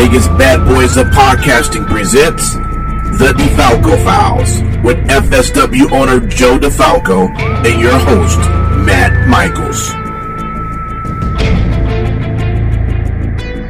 [0.00, 7.28] Vegas Bad Boys of Podcasting presents The DeFalco Files with FSW owner Joe DeFalco
[7.66, 8.38] and your host,
[8.86, 9.88] Matt Michaels.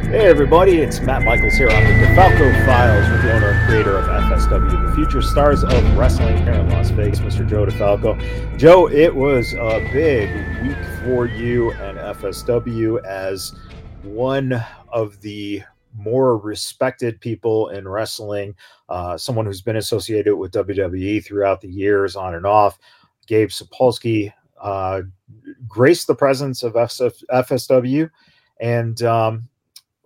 [0.05, 3.97] Hey everybody, it's Matt Michaels here on the DeFalco Files with the owner and creator
[3.97, 7.45] of FSW, the future stars of wrestling here in Las Vegas, Mr.
[7.45, 8.57] Joe DeFalco.
[8.57, 10.29] Joe, it was a big
[10.63, 13.53] week for you and FSW as
[14.03, 15.61] one of the
[15.95, 18.55] more respected people in wrestling,
[18.89, 22.77] uh, someone who's been associated with WWE throughout the years, on and off.
[23.27, 25.01] Gabe Sapolsky uh,
[25.67, 28.09] graced the presence of FSW.
[28.59, 29.49] And um,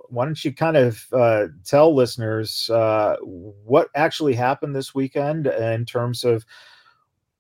[0.09, 5.85] why don't you kind of uh, tell listeners uh, what actually happened this weekend in
[5.85, 6.45] terms of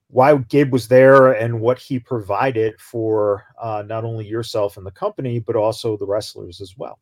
[0.07, 4.91] why Gabe was there and what he provided for uh, not only yourself and the
[4.91, 6.99] company, but also the wrestlers as well?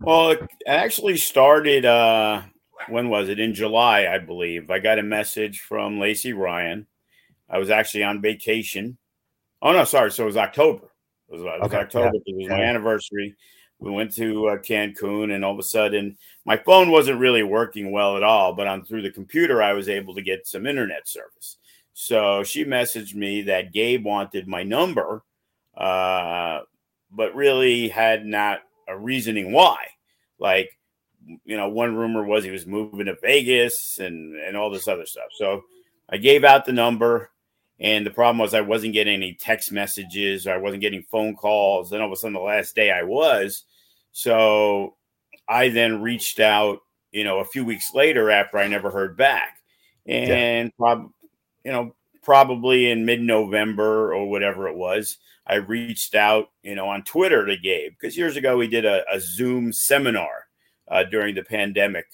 [0.00, 2.42] Well, it actually started, uh,
[2.88, 3.40] when was it?
[3.40, 4.70] In July, I believe.
[4.70, 6.86] I got a message from Lacey Ryan.
[7.48, 8.98] I was actually on vacation.
[9.62, 10.10] Oh, no, sorry.
[10.10, 10.90] So it was October.
[11.28, 12.16] It was, it was okay, October.
[12.26, 12.34] Yeah.
[12.34, 13.36] It was my anniversary
[13.78, 17.92] we went to uh, Cancun, and all of a sudden, my phone wasn't really working
[17.92, 18.54] well at all.
[18.54, 21.58] But on through the computer, I was able to get some internet service.
[21.92, 25.22] So she messaged me that Gabe wanted my number,
[25.76, 26.60] uh,
[27.10, 29.76] but really had not a reasoning why.
[30.38, 30.70] Like,
[31.44, 35.06] you know, one rumor was he was moving to Vegas and and all this other
[35.06, 35.28] stuff.
[35.36, 35.62] So
[36.08, 37.30] I gave out the number.
[37.78, 41.36] And the problem was I wasn't getting any text messages or I wasn't getting phone
[41.36, 41.90] calls.
[41.90, 43.64] Then all of a sudden, the last day I was.
[44.12, 44.96] So
[45.46, 46.78] I then reached out,
[47.12, 49.60] you know, a few weeks later after I never heard back.
[50.06, 50.76] And, yeah.
[50.78, 51.10] prob-
[51.64, 51.94] you know,
[52.26, 55.16] probably in mid November or whatever it was,
[55.46, 59.02] I reached out, you know, on Twitter to Gabe because years ago we did a,
[59.10, 60.46] a Zoom seminar
[60.88, 62.06] uh, during the pandemic.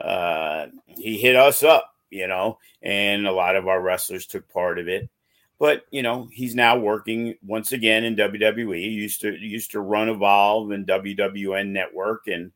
[0.00, 4.78] Uh, he hit us up you know, and a lot of our wrestlers took part
[4.78, 5.08] of it.
[5.58, 8.76] But you know, he's now working once again in WWE.
[8.76, 12.52] He used to used to run Evolve and WWN Network, and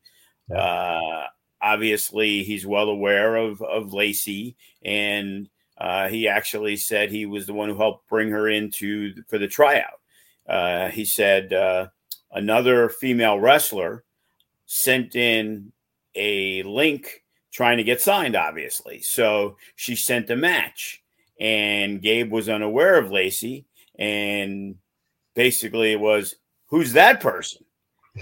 [0.55, 1.25] uh,
[1.61, 5.49] obviously he's well aware of of Lacey, and
[5.83, 9.49] uh, he actually said he was the one who helped bring her into for the
[9.49, 9.99] tryout.
[10.47, 11.87] Uh, he said uh,
[12.31, 14.05] another female wrestler
[14.65, 15.73] sent in
[16.15, 19.01] a link trying to get signed, obviously.
[19.01, 21.03] So she sent a match,
[21.37, 23.65] and Gabe was unaware of Lacey,
[23.99, 24.75] and
[25.35, 26.35] basically it was
[26.67, 27.65] who's that person,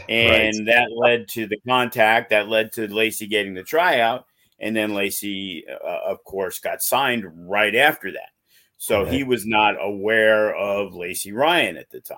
[0.10, 0.66] and right.
[0.66, 4.26] that led to the contact that led to Lacey getting the tryout,
[4.62, 8.30] and then Lacey, uh, of course, got signed right after that.
[8.78, 12.18] So he was not aware of Lacey Ryan at the time.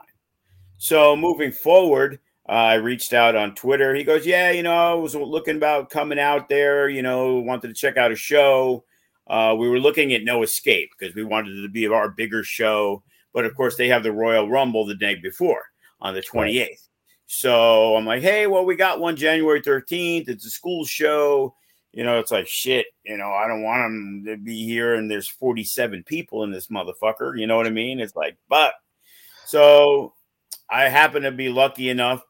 [0.78, 3.94] So moving forward, uh, I reached out on Twitter.
[3.94, 6.88] He goes, "Yeah, you know, I was looking about coming out there.
[6.88, 8.86] You know, wanted to check out a show.
[9.28, 12.44] Uh, we were looking at No Escape because we wanted it to be our bigger
[12.44, 13.04] show.
[13.34, 15.64] But of course, they have the Royal Rumble the day before
[16.02, 16.68] on the 28th.
[16.68, 16.78] Right.
[17.25, 20.30] So I'm like, hey, well, we got one January 13th.
[20.30, 21.56] It's a school show.
[21.94, 22.88] You know, it's like shit.
[23.06, 26.68] You know, I don't want them to be here, and there's 47 people in this
[26.68, 27.40] motherfucker.
[27.40, 28.00] You know what I mean?
[28.00, 28.74] It's like, but
[29.46, 30.14] so
[30.70, 32.24] I happen to be lucky enough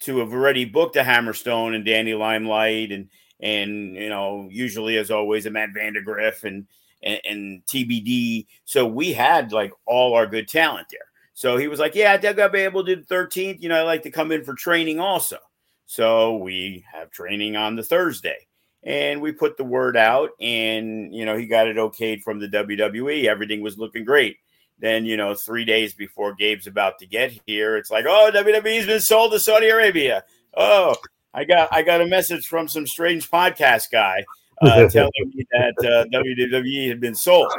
[0.00, 3.08] to have already booked a Hammerstone and Danny Limelight and
[3.40, 6.66] and you know usually as always a Matt Vandagriff and,
[7.02, 8.46] and and TBD.
[8.64, 11.00] So we had like all our good talent there.
[11.34, 13.60] So he was like, "Yeah, I think I'll be able to do the 13th.
[13.60, 15.38] You know, I like to come in for training also."
[15.86, 18.46] So we have training on the Thursday,
[18.82, 22.48] and we put the word out, and you know he got it okayed from the
[22.48, 23.26] WWE.
[23.26, 24.38] Everything was looking great.
[24.80, 28.86] Then, you know, three days before Gabe's about to get here, it's like, oh, WWE's
[28.86, 30.24] been sold to Saudi Arabia.
[30.56, 30.96] Oh,
[31.34, 34.24] I got I got a message from some strange podcast guy
[34.62, 37.52] uh, telling me that uh, WWE had been sold.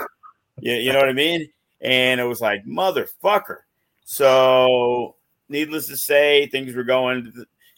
[0.59, 1.47] You, you know what I mean?
[1.79, 3.59] And it was like, motherfucker.
[4.03, 5.15] So,
[5.47, 7.31] needless to say, things were going.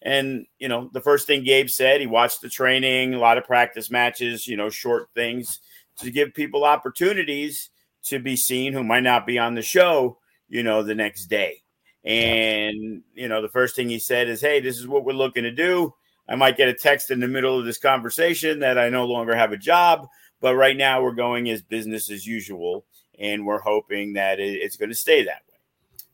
[0.03, 3.45] And, you know, the first thing Gabe said, he watched the training, a lot of
[3.45, 5.59] practice matches, you know, short things
[5.99, 7.69] to give people opportunities
[8.03, 10.17] to be seen who might not be on the show,
[10.49, 11.61] you know, the next day.
[12.03, 15.43] And, you know, the first thing he said is, Hey, this is what we're looking
[15.43, 15.93] to do.
[16.27, 19.35] I might get a text in the middle of this conversation that I no longer
[19.35, 20.07] have a job.
[20.41, 22.85] But right now, we're going as business as usual,
[23.17, 25.57] and we're hoping that it's going to stay that way.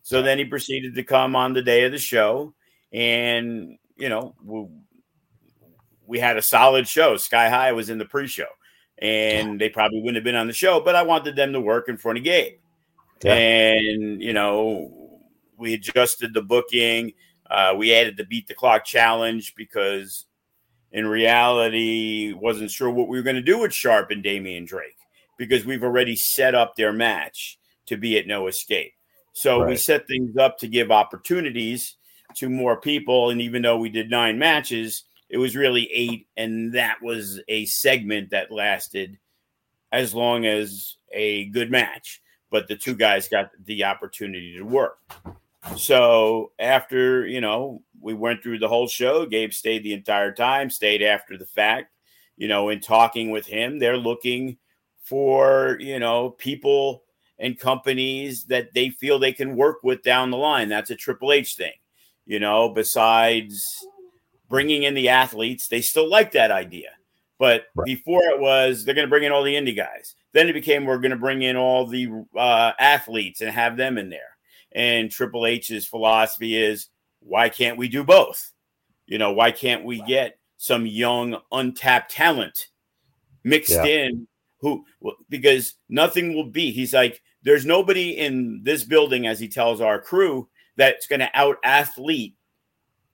[0.03, 2.53] So then he proceeded to come on the day of the show,
[2.94, 4.67] and you know, we,
[6.07, 7.17] we had a solid show.
[7.17, 8.47] Sky High was in the pre-show,
[8.97, 11.89] and they probably wouldn't have been on the show, but I wanted them to work
[11.89, 12.59] in front of Gabe.
[13.23, 13.33] Yeah.
[13.33, 15.21] And you know,
[15.57, 17.13] we adjusted the booking.
[17.49, 20.25] Uh, we added the beat the clock challenge because
[20.91, 24.97] in reality wasn't sure what we were going to do with Sharp and Damian Drake
[25.37, 28.93] because we've already set up their match to be at No Escape.
[29.33, 29.69] So right.
[29.69, 31.95] we set things up to give opportunities
[32.35, 33.29] to more people.
[33.29, 36.27] And even though we did nine matches, it was really eight.
[36.37, 39.17] And that was a segment that lasted
[39.91, 42.21] as long as a good match.
[42.51, 44.97] But the two guys got the opportunity to work.
[45.77, 50.69] So after, you know, we went through the whole show, Gabe stayed the entire time,
[50.69, 51.91] stayed after the fact,
[52.37, 54.57] you know, in talking with him, they're looking
[55.03, 57.03] for, you know, people
[57.37, 60.69] and companies that they feel they can work with down the line.
[60.69, 61.73] That's a Triple H thing.
[62.29, 63.65] You know, besides
[64.49, 66.89] bringing in the athletes, they still like that idea.
[67.39, 67.85] But right.
[67.85, 70.13] before it was they're going to bring in all the indie guys.
[70.31, 73.97] Then it became we're going to bring in all the uh, athletes and have them
[73.97, 74.37] in there.
[74.71, 76.89] And Triple H's philosophy is
[77.19, 78.51] why can't we do both?
[79.07, 82.67] You know, why can't we get some young untapped talent
[83.43, 83.85] mixed yeah.
[83.85, 84.27] in
[84.59, 84.85] who
[85.29, 89.99] because nothing will be he's like there's nobody in this building as he tells our
[89.99, 90.47] crew
[90.79, 92.35] that's going to out athlete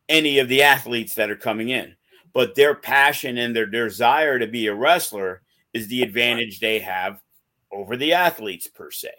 [0.07, 1.95] any of the athletes that are coming in.
[2.31, 5.41] But their passion and their desire to be a wrestler
[5.73, 7.19] is the advantage they have
[7.71, 9.09] over the athletes per se.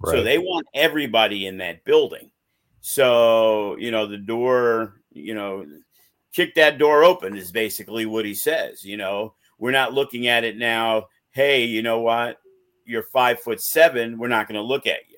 [0.00, 0.12] Right.
[0.12, 2.30] So they want everybody in that building.
[2.82, 5.64] So, you know, the door, you know,
[6.34, 8.84] kick that door open is basically what he says.
[8.84, 11.06] You know, we're not looking at it now.
[11.30, 12.38] Hey, you know what?
[12.84, 14.18] You're five foot seven.
[14.18, 15.16] We're not going to look at you.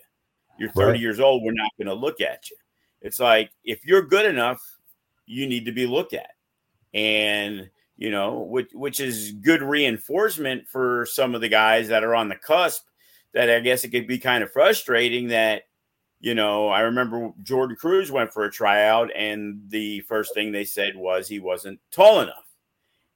[0.58, 1.00] You're 30 right.
[1.00, 1.42] years old.
[1.42, 2.56] We're not going to look at you.
[3.02, 4.62] It's like if you're good enough,
[5.26, 6.30] you need to be looked at.
[6.94, 12.14] And you know, which which is good reinforcement for some of the guys that are
[12.14, 12.84] on the cusp.
[13.34, 15.64] That I guess it could be kind of frustrating that
[16.20, 20.64] you know, I remember Jordan Cruz went for a tryout, and the first thing they
[20.64, 22.46] said was he wasn't tall enough.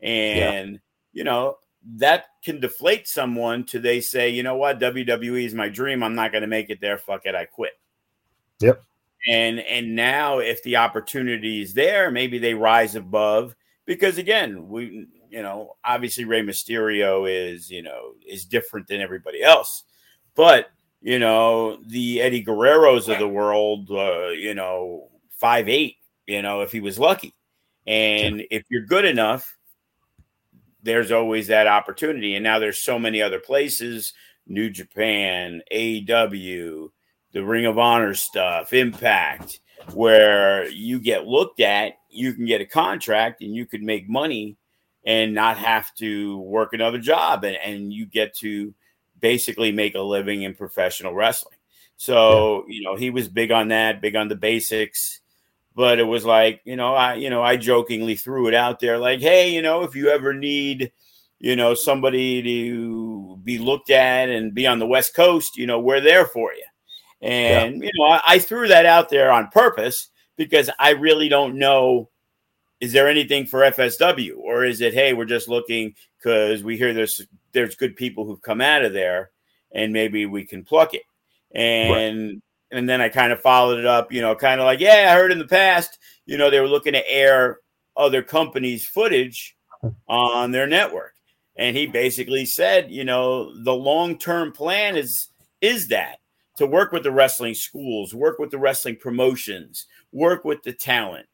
[0.00, 0.78] And, yeah.
[1.12, 1.56] you know,
[1.96, 6.04] that can deflate someone to they say, you know what, WWE is my dream.
[6.04, 6.96] I'm not going to make it there.
[6.96, 7.34] Fuck it.
[7.34, 7.72] I quit.
[8.60, 8.84] Yep
[9.26, 13.54] and and now if the opportunity is there maybe they rise above
[13.86, 19.42] because again we you know obviously Rey Mysterio is you know is different than everybody
[19.42, 19.84] else.
[20.34, 20.70] But
[21.00, 25.96] you know the Eddie Guerreros of the world uh, you know five eight
[26.26, 27.34] you know if he was lucky.
[27.86, 29.56] And if you're good enough
[30.84, 32.34] there's always that opportunity.
[32.34, 34.12] And now there's so many other places
[34.46, 36.90] New Japan AEW
[37.32, 39.60] the Ring of Honor stuff, Impact,
[39.94, 44.56] where you get looked at, you can get a contract and you could make money
[45.04, 48.72] and not have to work another job and, and you get to
[49.20, 51.56] basically make a living in professional wrestling.
[51.96, 55.20] So, you know, he was big on that, big on the basics.
[55.74, 58.98] But it was like, you know, I, you know, I jokingly threw it out there
[58.98, 60.92] like, hey, you know, if you ever need,
[61.38, 65.80] you know, somebody to be looked at and be on the West Coast, you know,
[65.80, 66.64] we're there for you.
[67.22, 67.84] And, yeah.
[67.84, 72.10] you know, I, I, threw that out there on purpose because I really don't know
[72.82, 76.92] is there anything for FSW or is it, hey, we're just looking because we hear
[76.92, 79.30] there's there's good people who've come out of there
[79.72, 81.04] and maybe we can pluck it.
[81.54, 82.42] And right.
[82.72, 85.14] and then I kind of followed it up, you know, kind of like, yeah, I
[85.14, 87.60] heard in the past, you know, they were looking to air
[87.96, 89.90] other companies' footage hmm.
[90.08, 91.14] on their network.
[91.54, 95.28] And he basically said, you know, the long-term plan is
[95.60, 96.18] is that
[96.56, 101.26] to work with the wrestling schools, work with the wrestling promotions, work with the talent,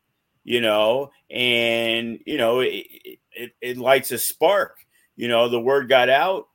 [0.44, 2.86] you know, and, you know, it,
[3.32, 4.76] it, it lights a spark.
[5.16, 6.48] You know, the word got out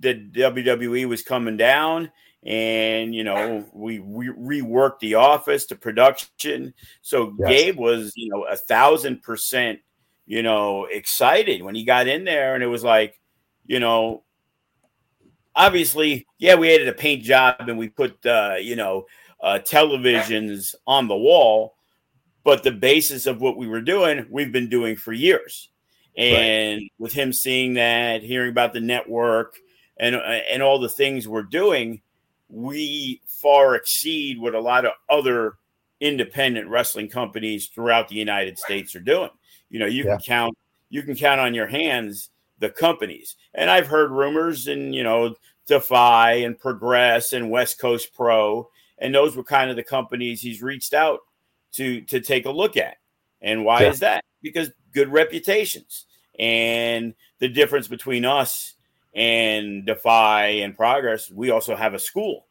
[0.00, 2.10] that WWE was coming down
[2.44, 7.48] and you know we, we reworked the office to production so yes.
[7.48, 9.80] gabe was you know a thousand percent
[10.26, 13.18] you know excited when he got in there and it was like
[13.66, 14.22] you know
[15.58, 19.06] obviously, yeah, we added a paint job and we put, uh, you know,
[19.42, 21.74] uh, televisions on the wall,
[22.44, 25.68] but the basis of what we were doing, we've been doing for years.
[26.16, 26.92] And right.
[26.98, 29.56] with him seeing that, hearing about the network
[30.00, 32.00] and uh, and all the things we're doing,
[32.48, 35.54] we far exceed what a lot of other
[36.00, 39.30] independent wrestling companies throughout the United States are doing.
[39.70, 40.16] You know, you yeah.
[40.16, 40.58] can count
[40.90, 43.36] you can count on your hands the companies.
[43.54, 45.34] And I've heard rumors and you know,
[45.66, 50.62] Defy and Progress and West Coast Pro, and those were kind of the companies he's
[50.62, 51.20] reached out
[51.72, 52.96] to to take a look at.
[53.40, 53.88] And why yeah.
[53.90, 54.24] is that?
[54.42, 56.06] Because good reputations.
[56.38, 58.74] And the difference between us
[59.14, 62.46] and Defy and Progress, we also have a school.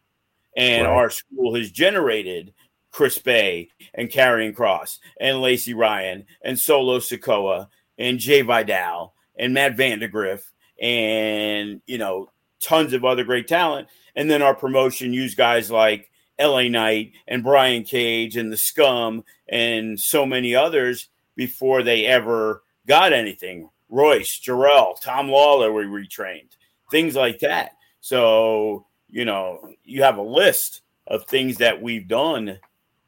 [0.56, 0.94] And right.
[0.94, 2.54] our school has generated
[2.92, 9.53] Chris Bey and Karrion Cross and Lacey Ryan and Solo Sikoa and Jay Vidal and
[9.53, 10.41] Matt Vandagriff
[10.82, 12.29] and, you know,
[12.62, 13.88] tons of other great talent.
[14.15, 19.24] And then our promotion used guys like LA Knight and Brian Cage and the Scum
[19.48, 23.70] and so many others before they ever got anything.
[23.89, 26.58] Royce, Jarrell, Tom Lawler were retrained,
[26.91, 27.72] things like that.
[28.01, 32.60] So, you know, you have a list of things that we've done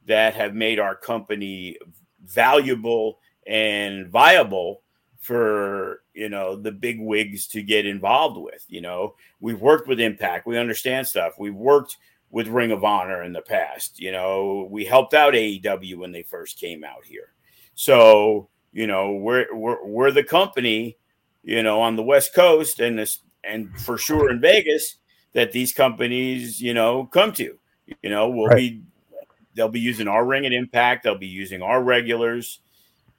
[0.06, 1.78] that have made our company
[2.26, 4.82] valuable and viable
[5.20, 9.16] for you know the big wigs to get involved with you know?
[9.40, 10.46] We've worked with impact.
[10.46, 11.34] We understand stuff.
[11.40, 11.98] We've worked
[12.30, 14.68] with ring of honor in the past you know?
[14.70, 17.34] We helped out aew when they first came out here.
[17.76, 20.98] So you know we're we're, we're the company
[21.44, 24.98] you know on the west coast and this and for sure in vegas
[25.34, 27.58] that these companies you know come to.
[28.04, 28.58] You know we'll right.
[28.58, 28.82] be
[29.56, 31.04] they'll be using our ring at impact.
[31.04, 32.60] They'll be using our regulars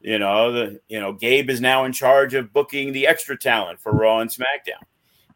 [0.01, 3.81] you know, the you know, Gabe is now in charge of booking the extra talent
[3.81, 4.83] for Raw and SmackDown.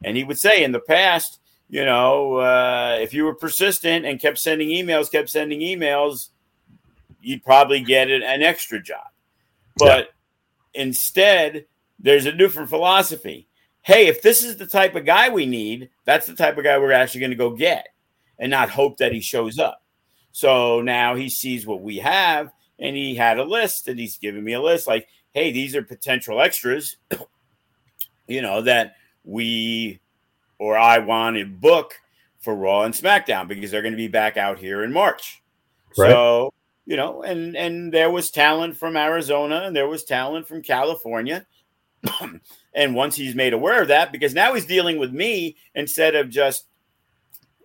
[0.03, 4.21] And he would say in the past, you know, uh, if you were persistent and
[4.21, 6.31] kept sending emails, kept sending emails,
[7.21, 9.07] you'd probably get an extra job.
[9.77, 10.11] But
[10.75, 10.83] yeah.
[10.83, 11.67] instead,
[11.99, 13.49] there's a different philosophy.
[13.83, 16.79] Hey, if this is the type of guy we need, that's the type of guy
[16.79, 17.89] we're actually going to go get
[18.39, 19.83] and not hope that he shows up.
[20.33, 24.45] So now he sees what we have and he had a list and he's giving
[24.45, 26.97] me a list like, hey, these are potential extras,
[28.27, 30.01] you know, that we
[30.59, 31.95] or I want to book
[32.41, 35.43] for Raw and SmackDown because they're going to be back out here in March.
[35.97, 36.11] Right.
[36.11, 36.53] So,
[36.87, 41.47] you know, and and there was talent from Arizona and there was talent from California.
[42.75, 46.29] and once he's made aware of that, because now he's dealing with me instead of
[46.29, 46.67] just,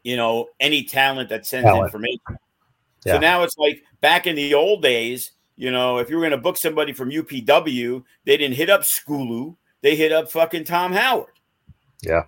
[0.04, 1.88] you know, any talent that sends talent.
[1.88, 2.38] information.
[3.06, 3.14] Yeah.
[3.14, 6.32] So now it's like back in the old days, you know, if you were going
[6.32, 10.94] to book somebody from UPW, they didn't hit up Skulu, they hit up fucking Tom
[10.94, 11.34] Howard.
[12.02, 12.24] Yeah.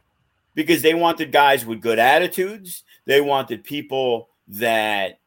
[0.54, 5.20] Because they wanted guys with good attitudes, they wanted people that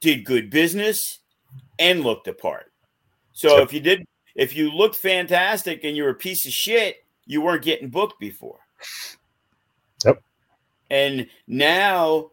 [0.00, 1.18] did good business
[1.78, 2.72] and looked apart.
[3.32, 3.62] So sure.
[3.62, 7.42] if you did if you looked fantastic and you were a piece of shit, you
[7.42, 8.60] weren't getting booked before.
[10.04, 10.22] Yep.
[10.90, 12.30] And now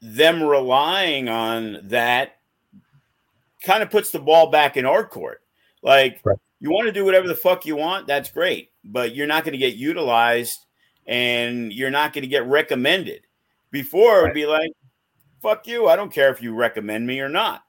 [0.00, 2.36] them relying on that
[3.62, 5.42] kind of puts the ball back in our court.
[5.82, 6.38] Like right.
[6.60, 9.52] you want to do whatever the fuck you want, that's great, but you're not going
[9.52, 10.66] to get utilized
[11.06, 13.22] and you're not going to get recommended.
[13.70, 14.70] Before it would be like,
[15.42, 17.62] fuck you, I don't care if you recommend me or not.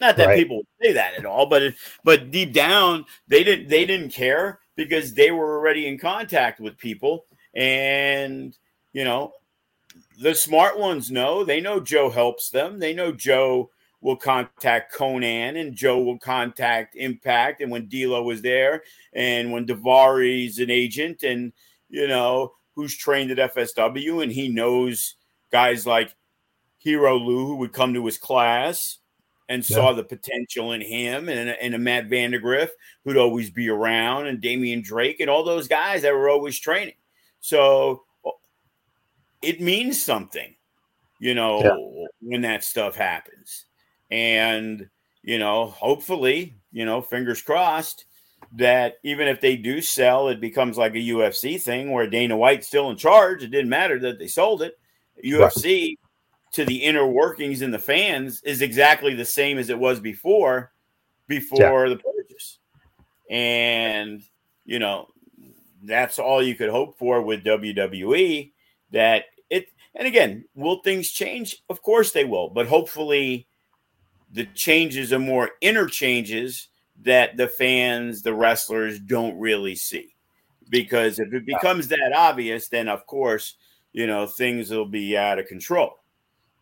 [0.00, 0.38] Not that right.
[0.38, 4.60] people say that at all, but it, but deep down they didn't they didn't care
[4.76, 8.56] because they were already in contact with people and
[8.92, 9.32] you know
[10.20, 11.44] the smart ones know.
[11.44, 12.78] They know Joe helps them.
[12.78, 17.60] They know Joe will contact Konnan and Joe will contact Impact.
[17.60, 18.82] And when D'Lo was there,
[19.14, 21.52] and when Daivari's an agent, and
[21.88, 25.16] you know who's trained at FSW, and he knows
[25.50, 26.14] guys like
[26.78, 28.98] Hero Lou who would come to his class
[29.48, 29.76] and yeah.
[29.76, 32.68] saw the potential in him, and, and a Matt Vandagriff
[33.04, 36.94] who'd always be around, and Damian Drake, and all those guys that were always training.
[37.40, 38.04] So
[39.44, 40.54] it means something,
[41.18, 42.06] you know, yeah.
[42.20, 43.66] when that stuff happens.
[44.10, 44.88] And,
[45.22, 48.04] you know, hopefully, you know, fingers crossed
[48.56, 52.66] that even if they do sell, it becomes like a UFC thing where Dana White's
[52.66, 53.42] still in charge.
[53.42, 54.78] It didn't matter that they sold it.
[55.24, 55.98] UFC right.
[56.52, 60.72] to the inner workings and the fans is exactly the same as it was before,
[61.26, 61.94] before yeah.
[61.94, 62.58] the purchase.
[63.30, 64.22] And,
[64.64, 65.08] you know,
[65.82, 68.52] that's all you could hope for with WWE
[68.90, 69.24] that
[69.94, 71.62] and again, will things change?
[71.68, 73.46] Of course they will, but hopefully
[74.32, 76.68] the changes are more inner changes
[77.02, 80.14] that the fans, the wrestlers don't really see.
[80.68, 83.56] Because if it becomes that obvious, then of course,
[83.92, 85.98] you know, things will be out of control.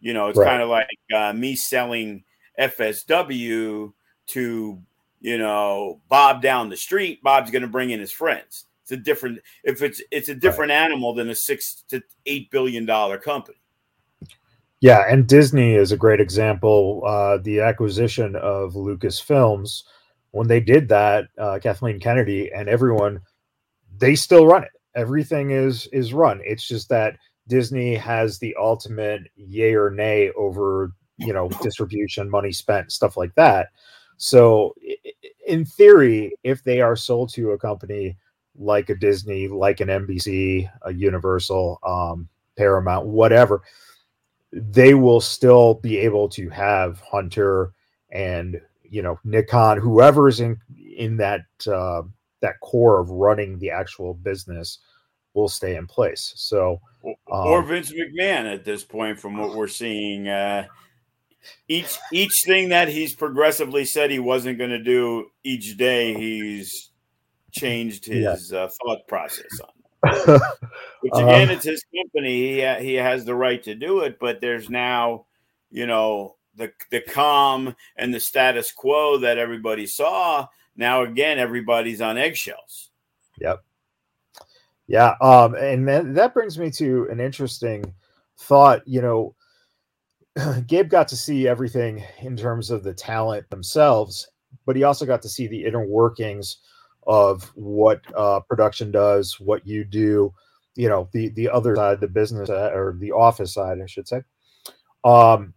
[0.00, 0.48] You know, it's right.
[0.48, 2.24] kind of like uh, me selling
[2.60, 3.92] FSW
[4.26, 4.82] to,
[5.20, 7.22] you know, Bob down the street.
[7.22, 8.66] Bob's going to bring in his friends.
[8.92, 10.84] A different if it's it's a different right.
[10.84, 13.58] animal than a six to eight billion dollar company.
[14.80, 17.02] Yeah, and Disney is a great example.
[17.06, 19.84] Uh, the acquisition of Lucasfilms,
[20.32, 23.20] when they did that, uh, Kathleen Kennedy and everyone,
[23.96, 24.72] they still run it.
[24.96, 26.40] Everything is is run.
[26.44, 27.16] It's just that
[27.48, 33.34] Disney has the ultimate yay or nay over you know distribution, money spent, stuff like
[33.36, 33.68] that.
[34.16, 34.74] So,
[35.46, 38.16] in theory, if they are sold to a company
[38.58, 43.62] like a Disney, like an NBC, a Universal, um, Paramount, whatever,
[44.52, 47.72] they will still be able to have Hunter
[48.10, 50.58] and you know Nikon, Khan, whoever's in
[50.96, 52.02] in that uh,
[52.40, 54.78] that core of running the actual business,
[55.34, 56.32] will stay in place.
[56.36, 60.28] So, um, or Vince McMahon at this point, from what we're seeing.
[60.28, 60.66] Uh,
[61.66, 66.90] each each thing that he's progressively said he wasn't going to do each day, he's
[67.52, 68.58] changed his yeah.
[68.58, 69.70] uh, thought process on.
[71.00, 72.56] Which again, um, it's his company.
[72.56, 75.26] He, he has the right to do it, but there's now,
[75.70, 80.48] you know, the the calm and the status quo that everybody saw.
[80.76, 82.90] Now again, everybody's on eggshells.
[83.38, 83.62] Yep.
[84.88, 85.14] Yeah.
[85.20, 87.94] Um, and that, that brings me to an interesting
[88.38, 88.86] thought.
[88.86, 89.34] You know,
[90.66, 94.28] Gabe got to see everything in terms of the talent themselves,
[94.66, 96.58] but he also got to see the inner workings
[97.06, 100.32] of what uh, production does, what you do,
[100.74, 104.22] you know, the the other side, the business or the office side, I should say.
[105.04, 105.54] Um,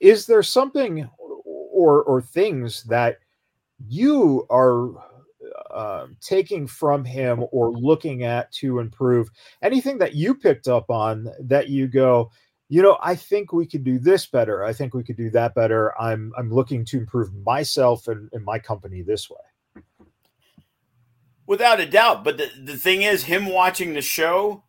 [0.00, 1.08] is there something
[1.46, 3.18] or or things that
[3.86, 4.90] you are
[5.70, 9.30] uh, taking from him or looking at to improve?
[9.62, 12.30] Anything that you picked up on that you go,
[12.68, 14.64] you know, I think we could do this better.
[14.64, 15.98] I think we could do that better.
[16.00, 19.36] I'm I'm looking to improve myself and, and my company this way.
[21.46, 22.24] Without a doubt.
[22.24, 24.64] But the, the thing is, him watching the show,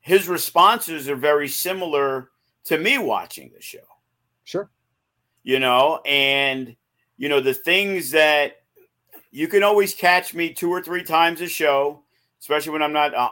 [0.00, 2.30] his responses are very similar
[2.64, 3.78] to me watching the show.
[4.44, 4.70] Sure.
[5.42, 6.76] You know, and,
[7.16, 8.62] you know, the things that
[9.30, 12.02] you can always catch me two or three times a show,
[12.40, 13.30] especially when I'm not, uh,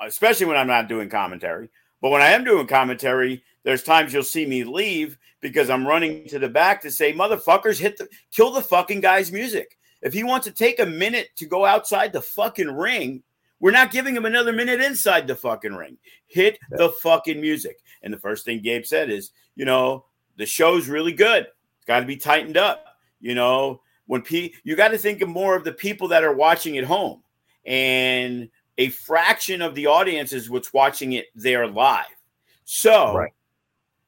[0.00, 1.68] especially when I'm not doing commentary.
[2.00, 6.26] But when I am doing commentary, there's times you'll see me leave because I'm running
[6.28, 9.78] to the back to say, motherfuckers, hit the kill the fucking guy's music.
[10.02, 13.22] If he wants to take a minute to go outside the fucking ring,
[13.60, 15.96] we're not giving him another minute inside the fucking ring.
[16.26, 17.78] Hit the fucking music.
[18.02, 21.46] And the first thing Gabe said is, you know, the show's really good.
[21.76, 22.84] It's got to be tightened up.
[23.20, 26.34] You know, when P, you got to think of more of the people that are
[26.34, 27.22] watching at home,
[27.64, 32.06] and a fraction of the audience is what's watching it there live.
[32.64, 33.32] So, right.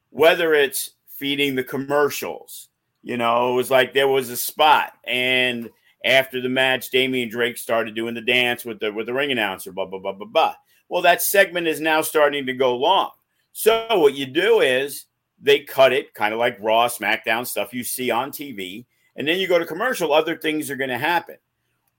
[0.09, 2.67] whether it's feeding the commercials,
[3.03, 5.69] you know, it was like there was a spot and
[6.05, 9.71] after the match, Damian Drake started doing the dance with the with the ring announcer,
[9.71, 10.55] blah blah blah blah blah.
[10.87, 13.09] Well, that segment is now starting to go long.
[13.53, 15.05] So what you do is
[15.41, 19.39] they cut it, kind of like Raw, SmackDown stuff you see on TV, and then
[19.39, 20.13] you go to commercial.
[20.13, 21.37] Other things are going to happen.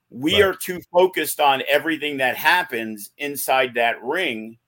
[0.09, 0.45] We right.
[0.45, 4.59] are too focused on everything that happens inside that ring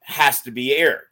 [0.00, 1.07] has to be aired.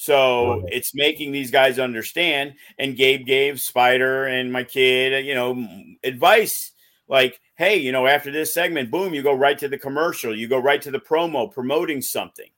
[0.00, 2.54] So it's making these guys understand.
[2.78, 5.62] And Gabe gave Spider and my kid, you know,
[6.02, 6.72] advice
[7.06, 10.48] like, hey, you know, after this segment, boom, you go right to the commercial, you
[10.48, 12.48] go right to the promo promoting something.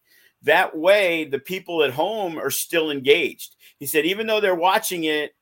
[0.43, 3.57] That way, the people at home are still engaged.
[3.81, 5.35] He said, even though they're watching it,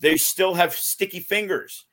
[0.00, 1.86] they still have sticky fingers.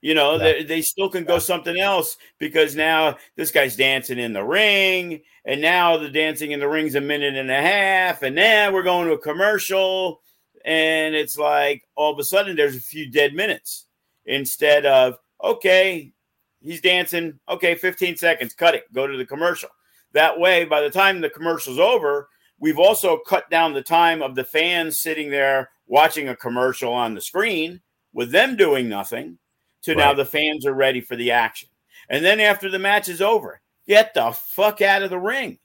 [0.00, 0.38] You know, yeah.
[0.38, 5.22] they, they still can go something else because now this guy's dancing in the ring,
[5.44, 8.82] and now the dancing in the ring's a minute and a half, and now we're
[8.82, 10.20] going to a commercial,
[10.64, 13.86] and it's like all of a sudden there's a few dead minutes
[14.26, 16.12] instead of okay,
[16.60, 19.68] he's dancing, okay, 15 seconds, cut it, go to the commercial.
[20.12, 24.34] That way, by the time the commercial's over, we've also cut down the time of
[24.34, 27.80] the fans sitting there watching a commercial on the screen
[28.12, 29.38] with them doing nothing
[29.84, 29.98] to right.
[29.98, 31.68] now the fans are ready for the action.
[32.08, 35.58] And then after the match is over, get the fuck out of the ring.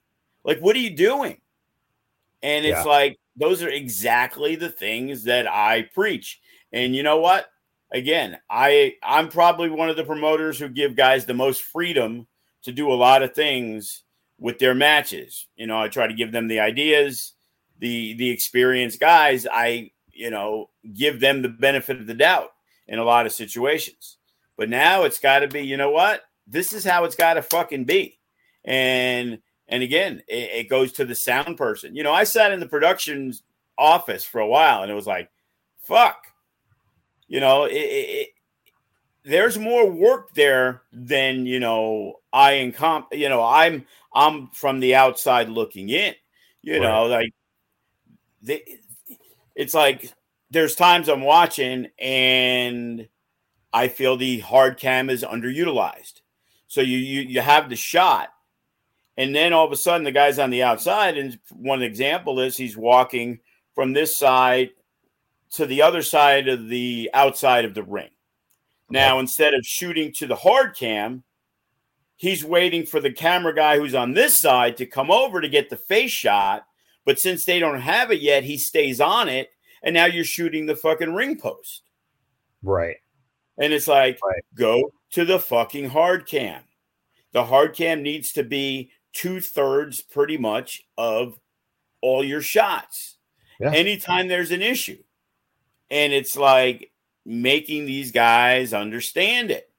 [0.44, 1.40] Like, what are you doing?
[2.42, 2.84] And it's yeah.
[2.84, 6.40] like, those are exactly the things that I preach.
[6.72, 7.48] And you know what?
[7.92, 12.28] Again, I I'm probably one of the promoters who give guys the most freedom
[12.64, 14.04] to do a lot of things
[14.38, 15.48] with their matches.
[15.56, 17.34] You know, I try to give them the ideas,
[17.80, 22.52] the the experienced guys, I, you know, give them the benefit of the doubt
[22.90, 24.18] in a lot of situations.
[24.58, 26.24] But now it's got to be, you know what?
[26.46, 28.20] This is how it's got to fucking be.
[28.66, 31.96] And and again, it, it, goes to the sound person.
[31.96, 33.34] You know, I sat in the production
[33.78, 35.30] office for a while, and it was like,
[35.84, 36.26] fuck.
[37.28, 38.30] You know, it, it,
[39.24, 42.16] there's more work there than you know.
[42.34, 43.08] I and comp.
[43.12, 46.16] You know, I'm I'm from the outside looking in.
[46.64, 46.82] You right.
[46.82, 47.32] know, like
[48.42, 48.80] they,
[49.56, 50.12] it's like
[50.52, 53.08] there's times I'm watching and
[53.72, 56.22] I feel the hard cam is underutilized.
[56.68, 58.30] So you you you have the shot,
[59.18, 61.18] and then all of a sudden the guy's on the outside.
[61.18, 63.40] And one example is he's walking
[63.74, 64.70] from this side
[65.52, 68.10] to the other side of the outside of the ring.
[68.92, 71.24] Now, instead of shooting to the hard cam,
[72.16, 75.70] he's waiting for the camera guy who's on this side to come over to get
[75.70, 76.66] the face shot.
[77.06, 79.50] But since they don't have it yet, he stays on it.
[79.84, 81.84] And now you're shooting the fucking ring post.
[82.62, 82.98] Right.
[83.58, 84.42] And it's like, right.
[84.56, 86.62] go to the fucking hard cam.
[87.32, 91.40] The hard cam needs to be two thirds pretty much of
[92.02, 93.18] all your shots.
[93.60, 93.72] Yeah.
[93.74, 95.04] Anytime there's an issue.
[95.92, 96.92] And it's like
[97.26, 99.70] making these guys understand it.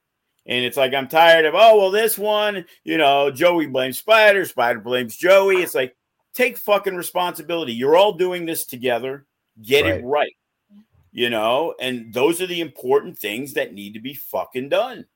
[0.46, 4.44] And it's like, I'm tired of, oh, well, this one, you know, Joey blames Spider,
[4.44, 5.56] Spider blames Joey.
[5.56, 5.94] It's like,
[6.34, 7.72] take fucking responsibility.
[7.72, 9.26] You're all doing this together.
[9.62, 9.94] Get right.
[9.94, 10.37] it right.
[11.12, 15.07] You know, and those are the important things that need to be fucking done.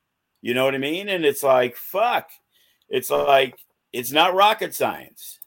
[0.42, 1.08] You know what I mean?
[1.08, 2.30] And it's like, fuck.
[2.88, 3.56] It's like,
[3.92, 5.38] it's not rocket science.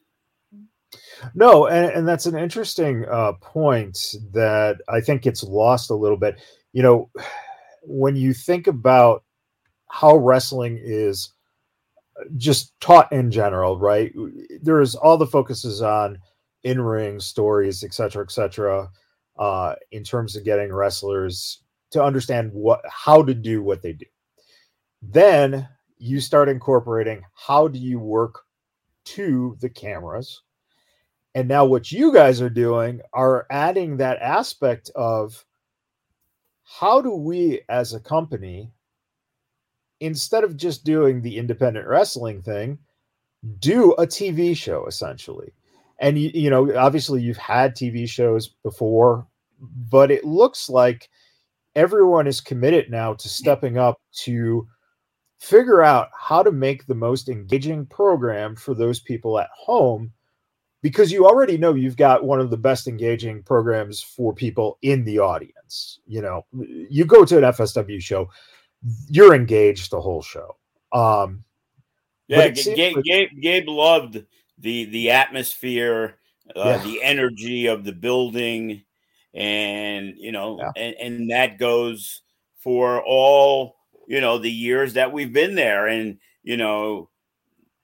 [1.35, 3.99] No, and, and that's an interesting uh, point
[4.31, 6.39] that I think gets lost a little bit.
[6.71, 7.09] You know,
[7.83, 9.23] when you think about
[9.89, 11.33] how wrestling is
[12.37, 14.13] just taught in general, right?
[14.61, 16.19] There's all the focuses on
[16.67, 18.91] in ring stories, et cetera, et cetera,
[19.39, 24.05] uh, in terms of getting wrestlers to understand what how to do what they do.
[25.01, 28.41] Then you start incorporating how do you work
[29.05, 30.41] to the cameras.
[31.35, 35.45] And now what you guys are doing are adding that aspect of
[36.63, 38.73] how do we as a company
[40.01, 42.77] instead of just doing the independent wrestling thing,
[43.59, 45.53] do a TV show essentially.
[45.99, 49.27] And you, you know, obviously you've had TV shows before,
[49.59, 51.09] but it looks like
[51.75, 54.67] everyone is committed now to stepping up to
[55.39, 60.11] figure out how to make the most engaging program for those people at home
[60.81, 65.03] because you already know you've got one of the best engaging programs for people in
[65.03, 65.99] the audience.
[66.05, 66.45] You know,
[66.89, 68.29] you go to an FSW show,
[69.09, 70.55] you're engaged the whole show.
[70.93, 71.43] Um,
[72.27, 74.23] yeah, Gabe, like- Gabe, Gabe loved
[74.57, 76.17] the the atmosphere,
[76.55, 76.77] uh, yeah.
[76.83, 78.83] the energy of the building,
[79.33, 80.71] and you know, yeah.
[80.75, 82.21] and, and that goes
[82.57, 83.75] for all
[84.07, 87.09] you know the years that we've been there, and you know,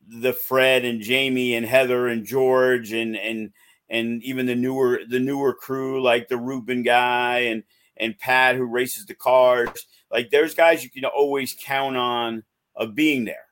[0.07, 3.51] the Fred and Jamie and Heather and George and and
[3.89, 7.63] and even the newer the newer crew like the Ruben guy and
[7.97, 9.88] and Pat who races the cars.
[10.12, 12.43] Like there's guys you can always count on
[12.75, 13.45] of being there.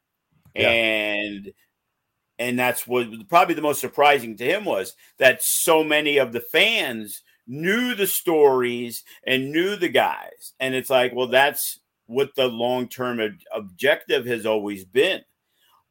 [0.56, 0.70] Yeah.
[0.70, 1.52] And
[2.42, 6.40] and that's what probably the most surprising to him was that so many of the
[6.40, 10.54] fans knew the stories and knew the guys.
[10.60, 15.22] And it's like, well, that's what the long-term ob- objective has always been.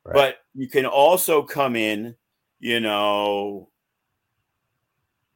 [0.04, 0.12] Right.
[0.12, 2.16] But you can also come in,
[2.58, 3.68] you know,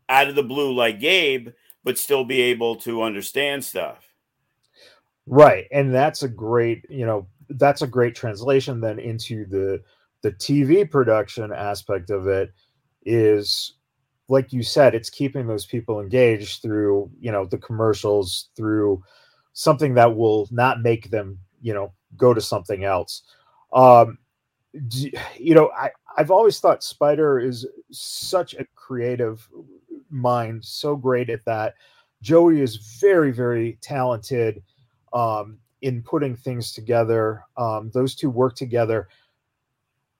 [0.08, 1.50] out of the blue like Gabe
[1.84, 3.98] but still be able to understand stuff.
[5.26, 5.66] Right.
[5.70, 9.80] And that's a great, you know, that's a great translation then into the
[10.24, 12.50] the TV production aspect of it
[13.04, 13.74] is
[14.28, 19.02] like you said it's keeping those people engaged through, you know, the commercials through
[19.52, 23.22] something that will not make them, you know, go to something else.
[23.74, 24.16] Um
[25.36, 29.46] you know, I I've always thought Spider is such a creative
[30.08, 31.74] mind, so great at that.
[32.22, 34.62] Joey is very, very talented
[35.12, 37.42] um, in putting things together.
[37.58, 39.08] Um, those two work together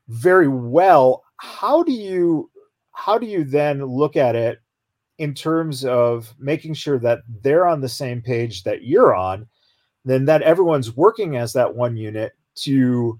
[0.08, 1.24] very well.
[1.36, 2.50] How do you
[2.92, 4.60] how do you then look at it
[5.18, 9.46] in terms of making sure that they're on the same page that you're on,
[10.04, 13.18] then that everyone's working as that one unit to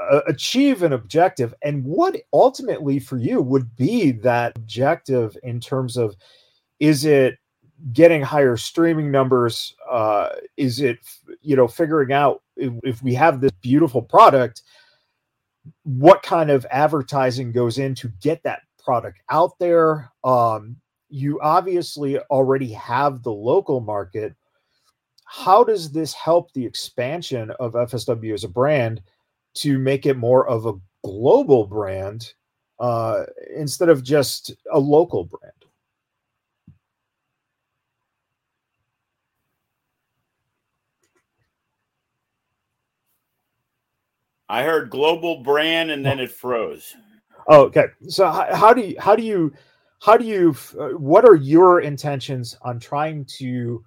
[0.00, 5.96] uh, achieve an objective and what ultimately for you would be that objective in terms
[5.96, 6.16] of
[6.80, 7.38] is it
[7.92, 10.98] getting higher streaming numbers uh, is it
[11.42, 14.62] you know figuring out if, if we have this beautiful product
[15.84, 20.76] what kind of advertising goes in to get that product out there um,
[21.08, 24.34] you obviously already have the local market
[25.26, 29.00] how does this help the expansion of fsw as a brand
[29.54, 32.32] to make it more of a global brand
[32.80, 33.24] uh,
[33.56, 35.63] instead of just a local brand.
[44.54, 46.94] I heard global brand and then it froze.
[47.48, 47.86] Oh, okay.
[48.06, 49.52] So how, how do you how do you
[50.00, 50.54] how do you?
[50.78, 53.84] Uh, what are your intentions on trying to?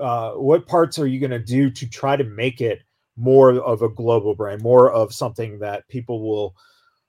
[0.00, 2.78] Uh, what parts are you going to do to try to make it
[3.18, 6.56] more of a global brand, more of something that people will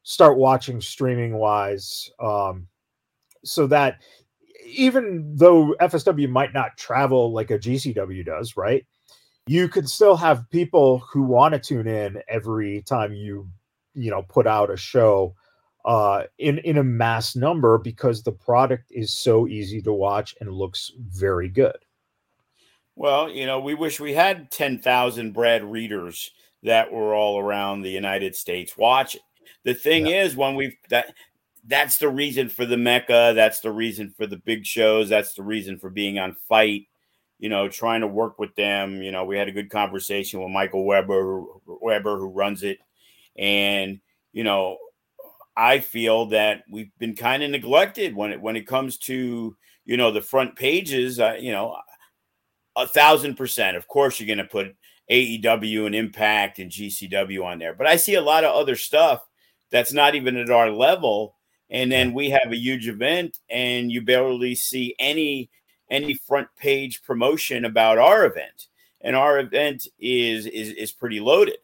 [0.03, 2.67] start watching streaming wise, um,
[3.45, 4.01] so that
[4.65, 8.85] even though FSW might not travel like a GCW does, right?
[9.47, 13.47] You could still have people who want to tune in every time you,
[13.93, 15.35] you know, put out a show
[15.85, 20.51] uh, in in a mass number because the product is so easy to watch and
[20.51, 21.77] looks very good.
[22.95, 26.31] Well, you know, we wish we had ten thousand Brad readers
[26.63, 29.21] that were all around the United States watching.
[29.63, 30.23] The thing yeah.
[30.23, 31.13] is, when we that
[31.65, 33.33] that's the reason for the Mecca.
[33.35, 35.09] That's the reason for the big shows.
[35.09, 36.87] That's the reason for being on FITE.
[37.41, 39.01] You know, trying to work with them.
[39.01, 42.79] You know, we had a good conversation with Michael Weber, Weber who runs it,
[43.37, 43.99] and
[44.31, 44.77] you know,
[45.57, 49.97] I feel that we've been kind of neglected when it when it comes to you
[49.97, 51.19] know the front pages.
[51.19, 51.75] Uh, you know,
[52.77, 53.75] a thousand percent.
[53.75, 54.73] Of course, you're going to put
[55.11, 59.21] AEW and Impact and GCW on there, but I see a lot of other stuff
[59.71, 61.35] that's not even at our level
[61.71, 65.49] and then we have a huge event and you barely see any
[65.91, 68.67] any front page promotion about our event.
[69.01, 71.57] And our event is is is pretty loaded.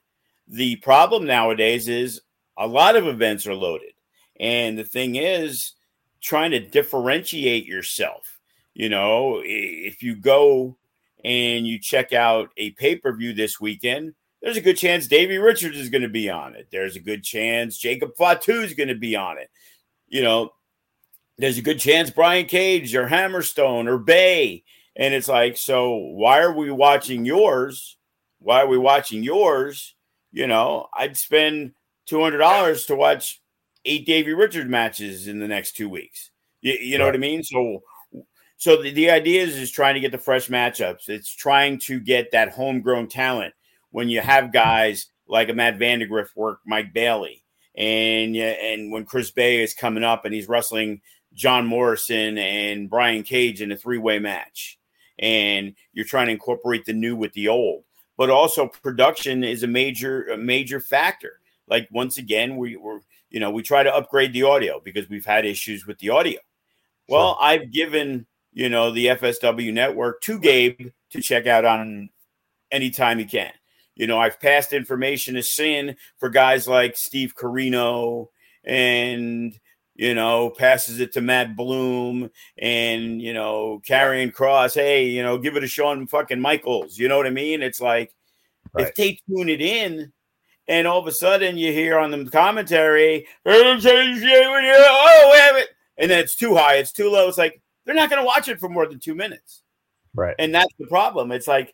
[0.48, 2.22] The problem nowadays is
[2.58, 3.94] a lot of events are loaded.
[4.40, 5.74] And the thing is
[6.22, 8.38] trying to differentiate yourself
[8.78, 10.78] you know if you go
[11.26, 15.90] and you check out a pay-per-view this weekend there's a good chance Davey Richards is
[15.90, 16.68] going to be on it.
[16.72, 19.50] There's a good chance Jacob Fatu is going to be on it.
[20.08, 20.54] You know,
[21.38, 24.63] there's a good chance Brian Cage or Hammerstone or Bey.
[24.95, 27.97] And it's like, so why are we watching yours?
[28.39, 29.95] Why are we watching yours?
[30.32, 31.73] You know, I'd spend
[32.10, 33.41] $200 to watch
[33.86, 36.32] eight Davey Richards matches in the next two weeks.
[36.62, 37.12] You, you know right.
[37.12, 37.43] what I mean?
[37.43, 37.84] So,
[38.58, 41.10] so the, the idea is, is trying to get the fresh matchups.
[41.10, 43.54] It's trying to get that homegrown talent
[43.91, 47.43] when you have guys like a Matt Vandagriff work Mike Bailey
[47.76, 51.02] and and when Chris Bey is coming up and he's wrestling
[51.38, 54.80] John Morrison and Brian Cage in a three way match,
[55.19, 57.84] and you're trying to incorporate the new with the old,
[58.17, 61.39] but also production is a major a major factor.
[61.67, 65.26] Like once again, we were you know we try to upgrade the audio because we've
[65.26, 66.39] had issues with the audio.
[67.08, 67.43] Well, sure.
[67.43, 72.10] I've given you know the FSW network to Gabe to check out on
[72.71, 73.54] anytime he can.
[73.95, 78.28] You know, I've passed information to sin for guys like Steve Corino
[78.63, 79.58] and
[79.97, 84.75] you know, passes it to Matt Bloom and, you know, Karrion cross.
[84.75, 86.99] Hey, you know, give it a Shawn fucking Michaels.
[86.99, 87.63] You know what I mean?
[87.63, 88.13] It's like
[88.73, 88.88] right.
[88.88, 90.13] if they tune it in
[90.67, 93.79] and all of a sudden you hear on the commentary, oh,
[95.31, 95.69] we have it.
[95.97, 97.27] And then it's too high, it's too low.
[97.27, 99.63] It's like they're not going to watch it for more than two minutes.
[100.13, 100.36] Right.
[100.38, 101.31] And that's the problem.
[101.31, 101.73] It's like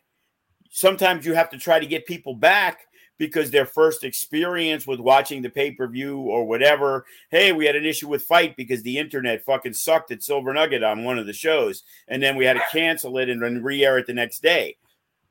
[0.70, 2.86] sometimes you have to try to get people back
[3.18, 7.06] because their first experience with watching the pay per view or whatever.
[7.30, 10.82] Hey, we had an issue with FITE because the internet fucking sucked at Silver Nugget
[10.82, 13.84] on one of the shows, and then we had to cancel it and then re
[13.84, 14.76] air it the next day.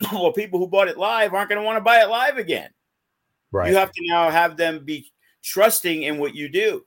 [0.12, 2.70] well, people who bought it live aren't going to want to buy it live again.
[3.52, 3.70] Right.
[3.70, 5.12] You have to now have them be
[5.44, 6.86] trusting in what you do.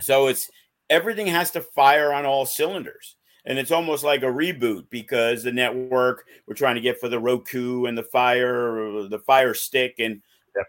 [0.00, 0.50] So it's
[0.88, 5.52] everything has to fire on all cylinders and it's almost like a reboot because the
[5.52, 10.22] network we're trying to get for the Roku and the Fire, the Fire Stick, and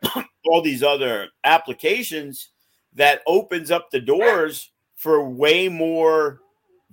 [0.45, 2.49] all these other applications
[2.93, 6.41] that opens up the doors for way more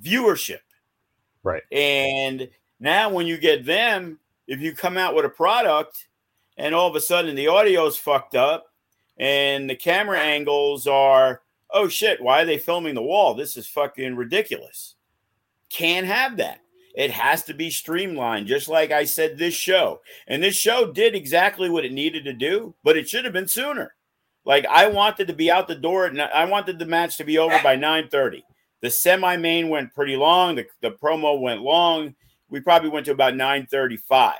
[0.02, 0.60] viewership.
[1.42, 1.62] Right.
[1.72, 2.48] And
[2.80, 6.08] now when you get them, if you come out with a product
[6.56, 8.66] and all of a sudden the audio is fucked up
[9.18, 13.34] and the camera angles are, oh shit, why are they filming the wall?
[13.34, 14.94] This is fucking ridiculous
[15.70, 16.60] can't have that.
[16.94, 20.00] It has to be streamlined, just like I said this show.
[20.26, 23.46] And this show did exactly what it needed to do, but it should have been
[23.46, 23.94] sooner.
[24.44, 27.38] Like I wanted to be out the door at, I wanted the match to be
[27.38, 28.42] over by 9:30.
[28.80, 32.14] The semi-main went pretty long, the, the promo went long.
[32.48, 34.34] We probably went to about 9:35.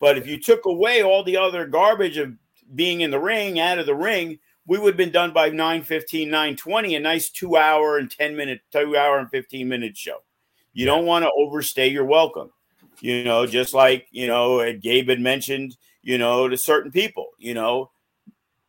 [0.00, 2.34] But if you took away all the other garbage of
[2.74, 6.28] being in the ring, out of the ring, we would have been done by 9:15,
[6.28, 10.22] 9:20, a nice 2 hour and 10 minute 2 hour and 15 minute show.
[10.78, 12.52] You don't want to overstay your welcome.
[13.00, 17.52] You know, just like, you know, Gabe had mentioned, you know, to certain people, you
[17.52, 17.90] know,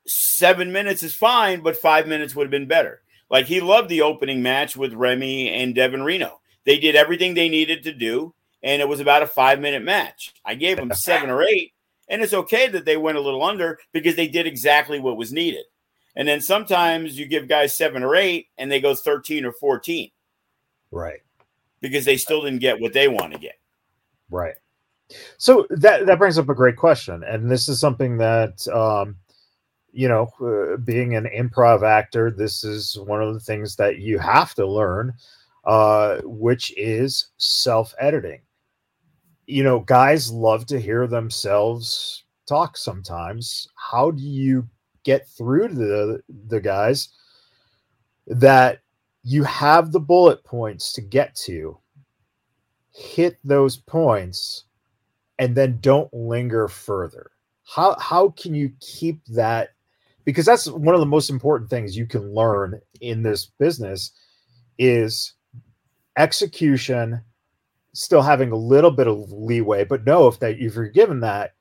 [0.08, 3.04] seven minutes is fine, but five minutes would have been better.
[3.30, 6.42] Like he loved the opening match with Remy and Devin Reno.
[6.66, 10.34] They did everything they needed to do, and it was about a five minute match.
[10.44, 11.74] I gave them seven or eight,
[12.08, 15.32] and it's okay that they went a little under because they did exactly what was
[15.32, 15.66] needed.
[16.16, 20.10] And then sometimes you give guys seven or eight, and they go 13 or 14
[20.92, 21.20] Right.
[21.82, 23.56] Because they still didn't get what they want to get.
[24.30, 24.56] Right.
[25.38, 29.16] So that that brings up a great question, and this is something that um,
[29.92, 34.20] you know, uh, being an improv actor, this is one of the things that you
[34.20, 35.14] have to learn,
[35.66, 38.42] uh, which is self editing.
[39.46, 43.68] You know, guys love to hear themselves talk sometimes.
[43.76, 44.68] How do you
[45.04, 47.10] get through to the the guys
[48.28, 48.82] that
[49.30, 51.78] you have the bullet points to get to
[52.92, 54.64] hit those points
[55.38, 57.30] and then don't linger further.
[57.64, 59.70] How how can you keep that?
[60.26, 64.12] Because that's one of the most important things you can learn in this business
[64.80, 65.34] is
[66.18, 67.22] execution
[67.94, 71.54] still having a little bit of leeway but know if that if you're given that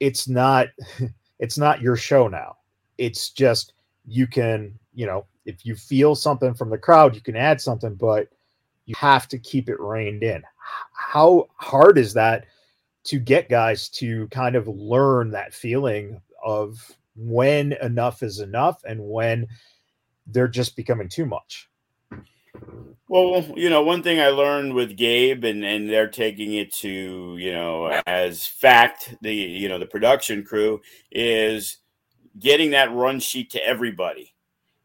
[0.00, 0.68] it's not
[1.38, 2.56] it's not your show now.
[2.98, 3.74] It's just
[4.06, 7.94] you can you know if you feel something from the crowd you can add something
[7.94, 8.28] but
[8.86, 10.42] you have to keep it reined in
[10.92, 12.46] how hard is that
[13.04, 16.76] to get guys to kind of learn that feeling of
[17.14, 19.46] when enough is enough and when
[20.26, 21.68] they're just becoming too much.
[23.08, 27.36] Well, you know, one thing I learned with Gabe and and they're taking it to,
[27.38, 30.80] you know, as fact, the you know, the production crew
[31.12, 31.76] is
[32.38, 34.34] getting that run sheet to everybody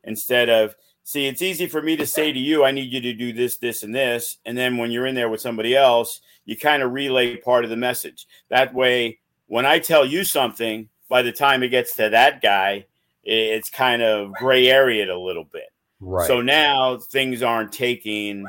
[0.03, 3.13] instead of see it's easy for me to say to you I need you to
[3.13, 6.57] do this this and this and then when you're in there with somebody else, you
[6.57, 8.27] kind of relay part of the message.
[8.49, 12.85] That way when I tell you something, by the time it gets to that guy,
[13.23, 15.69] it's kind of gray area a little bit.
[15.99, 16.25] Right.
[16.25, 18.45] So now things aren't taking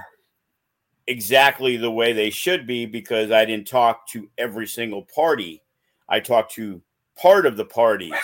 [1.07, 5.63] exactly the way they should be because I didn't talk to every single party.
[6.09, 6.81] I talked to
[7.17, 8.15] part of the parties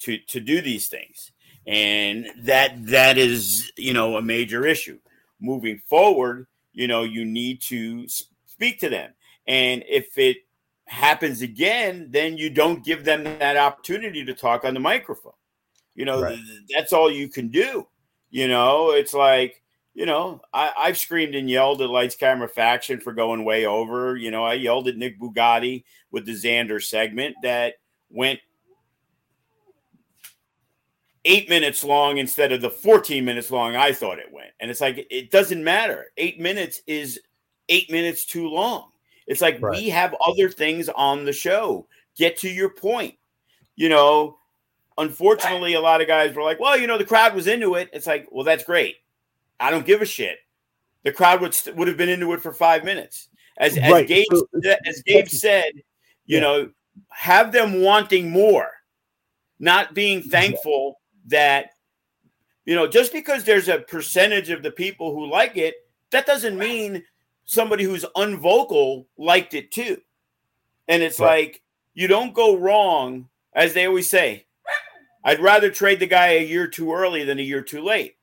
[0.00, 1.30] to to do these things.
[1.66, 4.98] And that that is, you know, a major issue.
[5.40, 9.12] Moving forward, you know, you need to speak to them.
[9.46, 10.38] And if it
[10.86, 15.32] happens again, then you don't give them that opportunity to talk on the microphone.
[15.94, 16.36] You know, right.
[16.36, 17.86] th- that's all you can do.
[18.30, 19.62] You know, it's like,
[19.94, 24.16] you know, I, I've screamed and yelled at Lights Camera Faction for going way over.
[24.16, 27.74] You know, I yelled at Nick Bugatti with the Xander segment that
[28.10, 28.40] went
[31.24, 34.50] eight minutes long instead of the 14 minutes long I thought it went.
[34.60, 36.06] And it's like, it doesn't matter.
[36.16, 37.20] Eight minutes is
[37.68, 38.90] eight minutes too long.
[39.26, 39.76] It's like right.
[39.76, 41.86] we have other things on the show.
[42.16, 43.14] Get to your point.
[43.76, 44.38] You know,
[44.98, 47.88] unfortunately, a lot of guys were like, well, you know, the crowd was into it.
[47.92, 48.96] It's like, well, that's great.
[49.58, 50.38] I don't give a shit.
[51.04, 53.28] The crowd would st- would have been into it for five minutes.
[53.58, 54.06] As, as right.
[54.06, 54.46] Gabe so,
[54.86, 55.72] as Gabe said,
[56.26, 56.40] you yeah.
[56.40, 56.70] know,
[57.10, 58.68] have them wanting more,
[59.58, 61.70] not being thankful that
[62.64, 65.74] you know just because there's a percentage of the people who like it,
[66.10, 67.02] that doesn't mean
[67.44, 69.98] somebody who's unvocal liked it too.
[70.88, 71.46] And it's right.
[71.46, 71.62] like
[71.94, 74.46] you don't go wrong, as they always say.
[75.24, 78.16] I'd rather trade the guy a year too early than a year too late.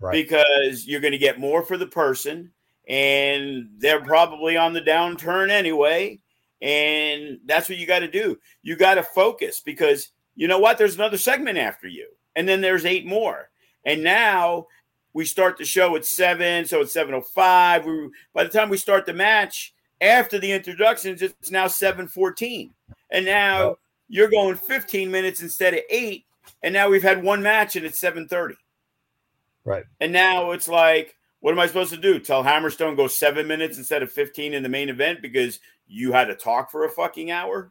[0.00, 0.12] Right.
[0.12, 2.52] Because you're going to get more for the person
[2.88, 6.20] and they're probably on the downturn anyway.
[6.62, 8.38] And that's what you got to do.
[8.62, 10.78] You got to focus because you know what?
[10.78, 13.50] There's another segment after you, and then there's eight more.
[13.84, 14.68] And now
[15.12, 17.84] we start the show at seven, so it's seven oh five.
[17.84, 22.72] We by the time we start the match after the introductions, it's now seven fourteen,
[23.10, 23.76] and now
[24.08, 26.26] you're going fifteen minutes instead of eight,
[26.62, 28.54] and now we've had one match and it's seven thirty.
[29.64, 29.84] Right.
[30.00, 32.20] And now it's like, what am I supposed to do?
[32.20, 36.26] Tell Hammerstone go seven minutes instead of fifteen in the main event because you had
[36.26, 37.70] to talk for a fucking hour.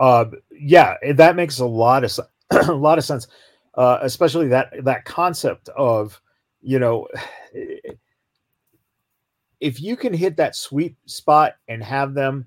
[0.00, 2.18] Uh, yeah, that makes a lot of
[2.50, 3.28] a lot of sense
[3.74, 6.20] uh, especially that that concept of
[6.62, 7.06] you know
[9.60, 12.46] if you can hit that sweet spot and have them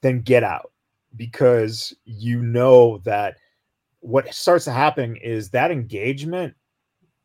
[0.00, 0.72] then get out
[1.16, 3.36] because you know that
[4.00, 6.54] what starts to happen is that engagement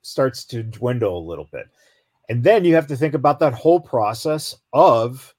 [0.01, 1.68] starts to dwindle a little bit.
[2.30, 5.34] And then you have to think about that whole process of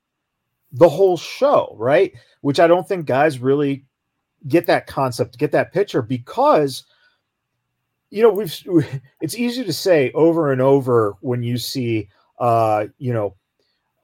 [0.73, 2.13] the whole show right?
[2.41, 3.85] Which i don't think guys really
[4.49, 6.85] get that concept get that picture because
[8.11, 8.55] you know we've
[9.21, 12.09] it's easy to say over and over when you see
[12.39, 13.35] uh you know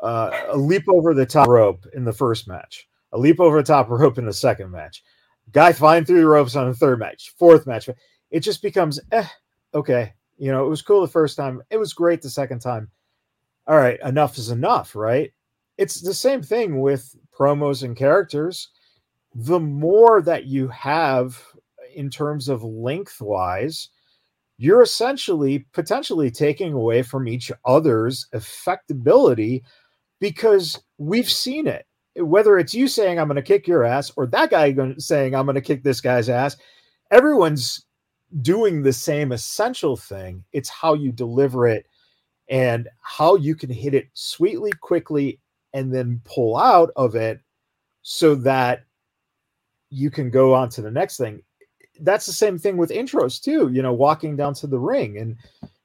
[0.00, 3.66] uh, a leap over the top rope in the first match a leap over the
[3.66, 5.04] top rope in the second match
[5.52, 7.88] guy flying through the ropes on the third match fourth match
[8.32, 9.26] it just becomes eh,
[9.74, 10.12] okay
[10.42, 12.90] you know it was cool the first time it was great the second time.
[13.68, 15.32] All right enough is enough right?
[15.78, 18.70] It's the same thing with promos and characters
[19.34, 21.42] the more that you have
[21.94, 23.88] in terms of lengthwise
[24.62, 29.60] you're essentially potentially taking away from each other's effectability
[30.20, 31.84] because we've seen it.
[32.14, 35.46] Whether it's you saying, I'm going to kick your ass, or that guy saying, I'm
[35.46, 36.56] going to kick this guy's ass,
[37.10, 37.84] everyone's
[38.40, 40.44] doing the same essential thing.
[40.52, 41.86] It's how you deliver it
[42.48, 45.40] and how you can hit it sweetly, quickly,
[45.72, 47.40] and then pull out of it
[48.02, 48.84] so that
[49.92, 51.42] you can go on to the next thing.
[52.00, 55.36] That's the same thing with intros too you know walking down to the ring and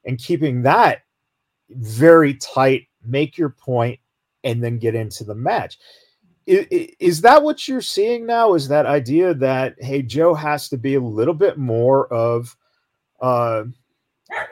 [0.04, 1.02] and keeping that
[1.70, 4.00] very tight make your point
[4.42, 5.78] and then get into the match.
[6.46, 6.66] Is,
[6.98, 8.54] is that what you're seeing now?
[8.54, 12.56] Is that idea that hey joe has to be a little bit more of
[13.20, 13.64] uh,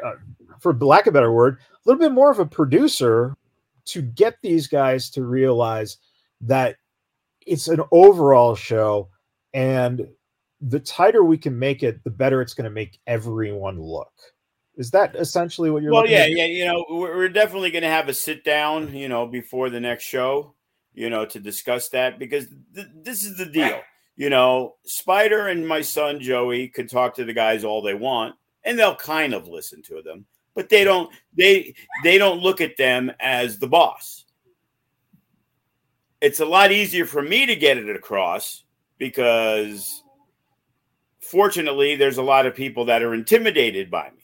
[0.04, 0.12] uh
[0.60, 3.34] for lack of a better word a little bit more of a producer
[3.86, 5.98] to get these guys to realize
[6.40, 6.76] that
[7.46, 9.08] it's an overall show
[9.56, 10.06] and
[10.60, 14.12] the tighter we can make it the better it's going to make everyone look.
[14.76, 16.30] Is that essentially what you're well yeah at?
[16.32, 19.80] yeah you know we're definitely going to have a sit down you know before the
[19.80, 20.54] next show
[20.92, 23.80] you know to discuss that because th- this is the deal.
[24.16, 28.34] You know spider and my son joey could talk to the guys all they want
[28.64, 32.76] and they'll kind of listen to them but they don't they they don't look at
[32.76, 34.24] them as the boss.
[36.20, 38.64] It's a lot easier for me to get it across
[38.98, 40.02] because
[41.20, 44.22] fortunately there's a lot of people that are intimidated by me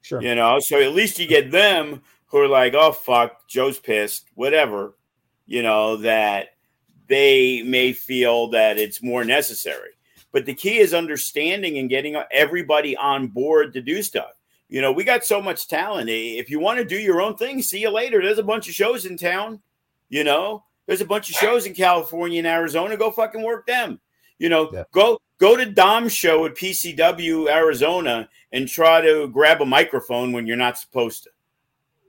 [0.00, 3.78] sure you know so at least you get them who are like oh fuck joe's
[3.78, 4.94] pissed whatever
[5.46, 6.48] you know that
[7.08, 9.90] they may feel that it's more necessary
[10.32, 14.32] but the key is understanding and getting everybody on board to do stuff
[14.72, 16.08] you know, we got so much talent.
[16.08, 18.22] If you want to do your own thing, see you later.
[18.22, 19.60] There's a bunch of shows in town.
[20.08, 22.98] You know, there's a bunch of shows in California and Arizona.
[22.98, 23.98] Go fucking work them.
[24.38, 24.84] You know, yeah.
[24.92, 30.46] go go to Dom's show at PCW Arizona and try to grab a microphone when
[30.46, 31.30] you're not supposed to.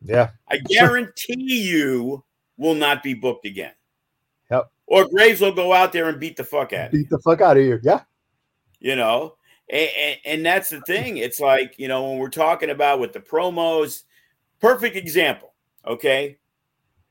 [0.03, 0.31] Yeah.
[0.49, 2.25] I guarantee you
[2.57, 3.71] will not be booked again.
[4.51, 4.69] Yep.
[4.87, 7.39] Or Graves will go out there and beat the fuck out of Beat the fuck
[7.39, 7.79] out of you.
[7.83, 8.01] Yeah.
[8.81, 9.37] You know,
[9.69, 11.15] and, and, that's the thing.
[11.15, 14.03] It's like, you know, when we're talking about with the promos,
[14.59, 15.53] perfect example,
[15.87, 16.37] okay?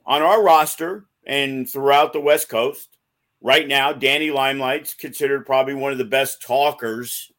[0.04, 2.96] On our roster and throughout the West Coast,
[3.40, 7.30] right now, Danny Limelight's considered probably one of the best talkers,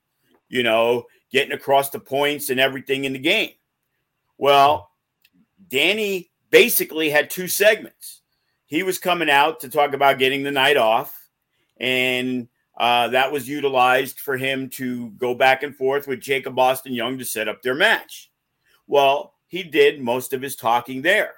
[0.49, 3.51] you know, getting across the points and everything in the game.
[4.37, 4.89] Well,
[5.69, 8.21] Danny basically had two segments.
[8.65, 11.23] He was coming out to talk about getting the night off
[11.77, 16.93] and uh, that was utilized for him to go back and forth with Jacob Austin
[16.93, 18.31] Young to set up their match.
[18.87, 21.33] Well, he did most of his talking there.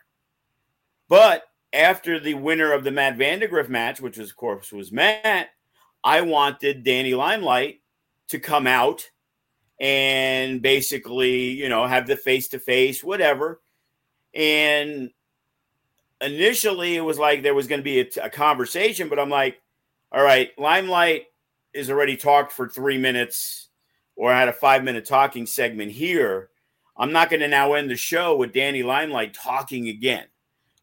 [1.10, 1.44] But
[1.76, 5.50] after the winner of the Matt Vandagriff match, which was, of course was Matt,
[6.04, 7.82] I wanted Danny Limelight
[8.30, 9.10] to come out
[9.80, 13.62] and basically, you know, have the face to face, whatever.
[14.34, 15.12] And
[16.22, 19.62] initially, it was like there was going to be a, a conversation, but I'm like,
[20.12, 21.26] all right, Limelight
[21.74, 23.66] is already talked for three minutes
[24.16, 26.50] or I had a five minute talking segment here.
[26.98, 30.26] I'm not going to now end the show with Danny Limelight talking again.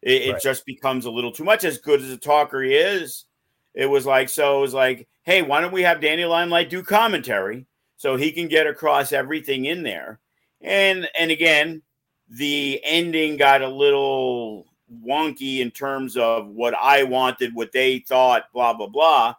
[0.05, 0.37] It, right.
[0.37, 1.63] it, just becomes a little too much.
[1.63, 3.25] As good as a talker he is,
[3.73, 6.83] it was like, so it was like, hey, why don't we have Danny Limelight do
[6.83, 7.65] commentary
[7.97, 10.19] so he can get across everything in there?
[10.61, 11.81] And and again,
[12.29, 14.65] the ending got a little
[15.05, 19.35] wonky in terms of what I wanted, what they thought, blah, blah, blah,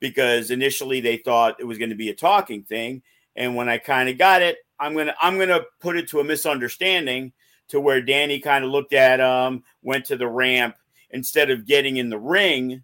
[0.00, 3.02] because initially they thought it was going to be a talking thing.
[3.36, 6.24] And when I kind of got it, I'm gonna I'm gonna put it to a
[6.24, 7.32] misunderstanding
[7.68, 10.76] to where Danny kind of looked at him, went to the ramp
[11.10, 12.82] instead of getting in the ring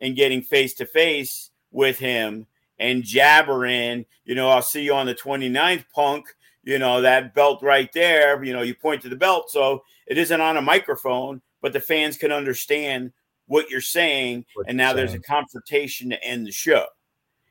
[0.00, 2.46] and getting face to face with him
[2.78, 6.26] and jabbering, you know, I'll see you on the 29th, punk,
[6.62, 9.50] you know, that belt right there, you know, you point to the belt.
[9.50, 13.12] So it isn't on a microphone but the fans can understand
[13.46, 14.44] what you're saying.
[14.54, 14.96] What and now saying.
[14.96, 16.84] there's a confrontation to end the show.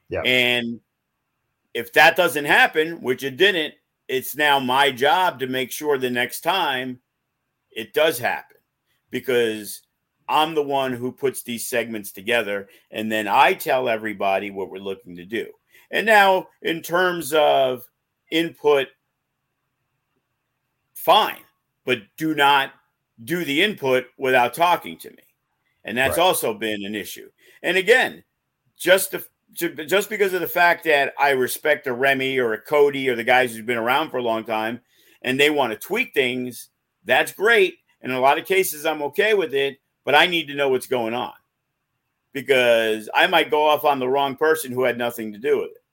[0.07, 0.21] Yeah.
[0.21, 0.79] And
[1.73, 3.73] if that doesn't happen, which it didn't,
[4.07, 6.99] it's now my job to make sure the next time
[7.71, 8.57] it does happen
[9.09, 9.81] because
[10.27, 14.77] I'm the one who puts these segments together and then I tell everybody what we're
[14.79, 15.47] looking to do.
[15.91, 17.87] And now, in terms of
[18.31, 18.87] input,
[20.93, 21.41] fine,
[21.85, 22.71] but do not
[23.23, 25.23] do the input without talking to me.
[25.83, 26.23] And that's right.
[26.23, 27.29] also been an issue.
[27.61, 28.23] And again,
[28.77, 29.23] just the,
[29.55, 33.23] just because of the fact that I respect a Remy or a Cody or the
[33.23, 34.81] guys who've been around for a long time
[35.21, 36.69] and they want to tweak things,
[37.05, 37.75] that's great.
[38.01, 40.69] And in a lot of cases, I'm okay with it, but I need to know
[40.69, 41.33] what's going on
[42.33, 45.71] because I might go off on the wrong person who had nothing to do with
[45.71, 45.83] it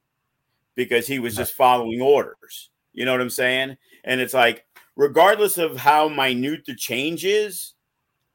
[0.75, 2.71] because he was just following orders.
[2.93, 3.77] You know what I'm saying?
[4.05, 7.75] And it's like, regardless of how minute the change is,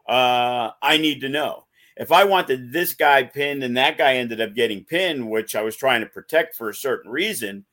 [0.08, 1.67] uh, I need to know.
[2.00, 5.64] If I wanted this guy pinned and that guy ended up getting pinned, which I
[5.64, 7.66] was trying to protect for a certain reason,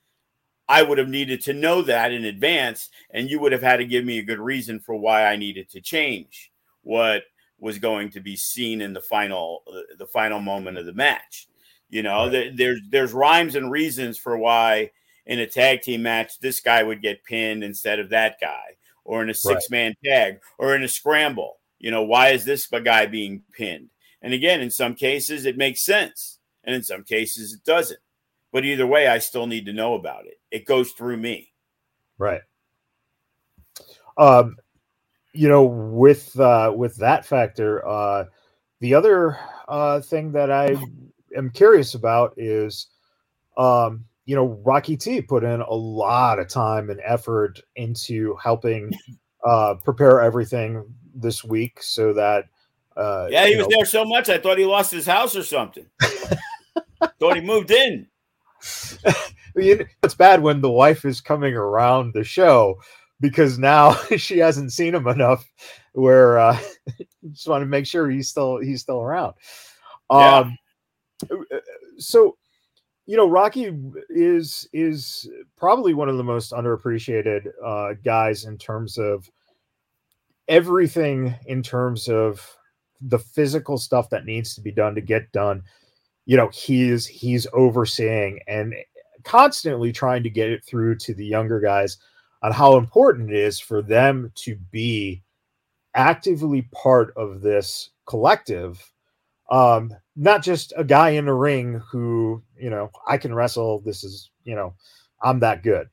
[0.68, 3.84] I would have needed to know that in advance, and you would have had to
[3.84, 6.50] give me a good reason for why I needed to change
[6.82, 7.24] what
[7.58, 11.48] was going to be seen in the final uh, the final moment of the match.
[11.90, 12.56] You know, right.
[12.56, 14.90] there's there's rhymes and reasons for why
[15.26, 19.22] in a tag team match this guy would get pinned instead of that guy, or
[19.22, 20.10] in a six man right.
[20.10, 21.58] tag, or in a scramble.
[21.78, 23.90] You know, why is this guy being pinned?
[24.24, 28.00] And again, in some cases it makes sense, and in some cases it doesn't.
[28.52, 30.40] But either way, I still need to know about it.
[30.50, 31.52] It goes through me.
[32.16, 32.40] Right.
[34.16, 34.56] Um,
[35.34, 38.24] you know, with uh, with that factor, uh,
[38.80, 40.74] the other uh, thing that I
[41.36, 42.86] am curious about is,
[43.58, 48.90] um, you know, Rocky T put in a lot of time and effort into helping
[49.44, 50.82] uh, prepare everything
[51.14, 52.46] this week so that.
[52.96, 54.28] Uh, yeah, he was know, there so much.
[54.28, 55.86] I thought he lost his house or something.
[57.18, 58.06] thought he moved in.
[59.56, 62.76] it's bad when the wife is coming around the show
[63.20, 65.50] because now she hasn't seen him enough
[65.92, 66.58] where uh
[67.30, 69.34] just want to make sure he's still he's still around
[70.10, 70.38] yeah.
[70.38, 70.58] um
[71.98, 72.36] so
[73.06, 73.72] you know rocky
[74.10, 79.30] is is probably one of the most underappreciated uh guys in terms of
[80.48, 82.44] everything in terms of
[83.08, 85.62] the physical stuff that needs to be done to get done
[86.26, 88.74] you know he's he's overseeing and
[89.24, 91.98] constantly trying to get it through to the younger guys
[92.42, 95.22] on how important it is for them to be
[95.94, 98.92] actively part of this collective.
[99.50, 104.04] Um not just a guy in a ring who you know i can wrestle this
[104.04, 104.74] is you know
[105.22, 105.88] i'm that good.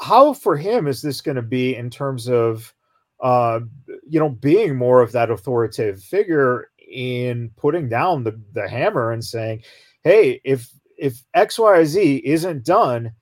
[0.00, 2.74] How for him is this going to be in terms of
[3.20, 3.60] uh
[4.08, 9.24] you know being more of that authoritative figure in putting down the, the hammer and
[9.24, 9.62] saying,
[10.02, 13.12] hey, if if XYZ isn't done,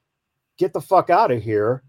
[0.59, 1.82] get the fuck out of here.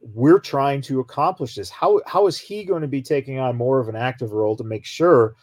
[0.00, 1.68] We're trying to accomplish this.
[1.68, 4.64] How how is he going to be taking on more of an active role to
[4.64, 5.34] make sure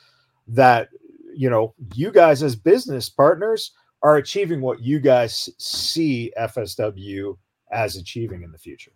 [0.48, 0.90] that
[1.36, 7.38] you know you guys as business partners are achieving what you guys see FSW
[7.72, 8.92] as achieving in the future?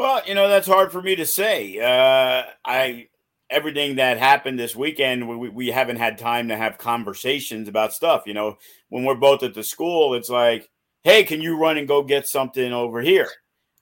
[0.00, 1.78] Well, you know that's hard for me to say.
[1.78, 3.08] Uh, I
[3.50, 8.22] everything that happened this weekend, we, we haven't had time to have conversations about stuff.
[8.24, 8.56] You know,
[8.88, 10.70] when we're both at the school, it's like,
[11.04, 13.28] hey, can you run and go get something over here?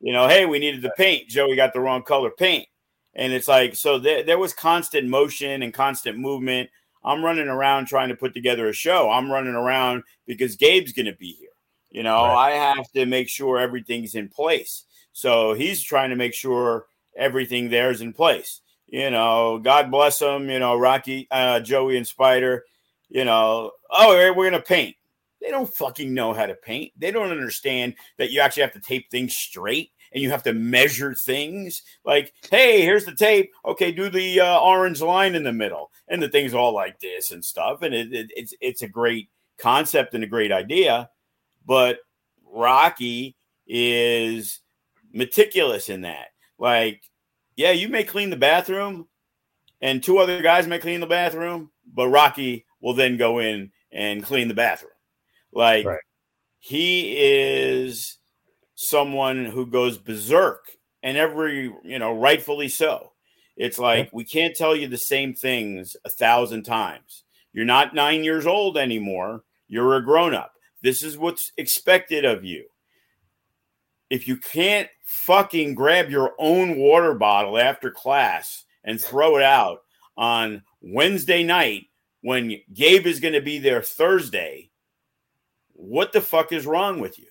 [0.00, 1.28] You know, hey, we needed the paint.
[1.28, 2.66] Joey got the wrong color paint.
[3.14, 6.68] And it's like, so there, there was constant motion and constant movement.
[7.04, 9.08] I'm running around trying to put together a show.
[9.08, 11.50] I'm running around because Gabe's going to be here.
[11.90, 12.54] You know, right.
[12.54, 14.82] I have to make sure everything's in place.
[15.18, 20.20] So he's trying to make sure everything there is in place you know, God bless
[20.20, 20.48] him.
[20.50, 22.64] you know, Rocky, uh, Joey, and Spider,
[23.08, 24.96] you know, oh, we're to paint.
[25.40, 26.92] They don't fucking know how to paint.
[26.96, 30.54] They don't understand that you actually have to tape things straight and you have to
[30.54, 31.82] measure things.
[32.04, 33.52] Like, hey, here's the tape.
[33.64, 37.30] Okay, do the uh, orange line in the middle, and the thing's all like this
[37.30, 37.82] and stuff.
[37.82, 41.10] And it, it, it's it's a great concept and a great idea,
[41.66, 41.98] but
[42.50, 44.60] Rocky is
[45.18, 46.28] meticulous in that.
[46.58, 47.02] Like,
[47.56, 49.08] yeah, you may clean the bathroom,
[49.82, 54.22] and two other guys may clean the bathroom, but Rocky will then go in and
[54.22, 54.92] clean the bathroom.
[55.52, 56.00] Like right.
[56.60, 58.18] he is
[58.74, 60.64] someone who goes berserk,
[61.02, 63.12] and every you know, rightfully so.
[63.56, 67.24] It's like we can't tell you the same things a thousand times.
[67.52, 69.42] You're not nine years old anymore.
[69.66, 70.52] You're a grown up.
[70.80, 72.66] This is what's expected of you
[74.10, 79.80] if you can't fucking grab your own water bottle after class and throw it out
[80.16, 81.86] on Wednesday night
[82.22, 84.70] when Gabe is going to be there Thursday,
[85.72, 87.26] what the fuck is wrong with you?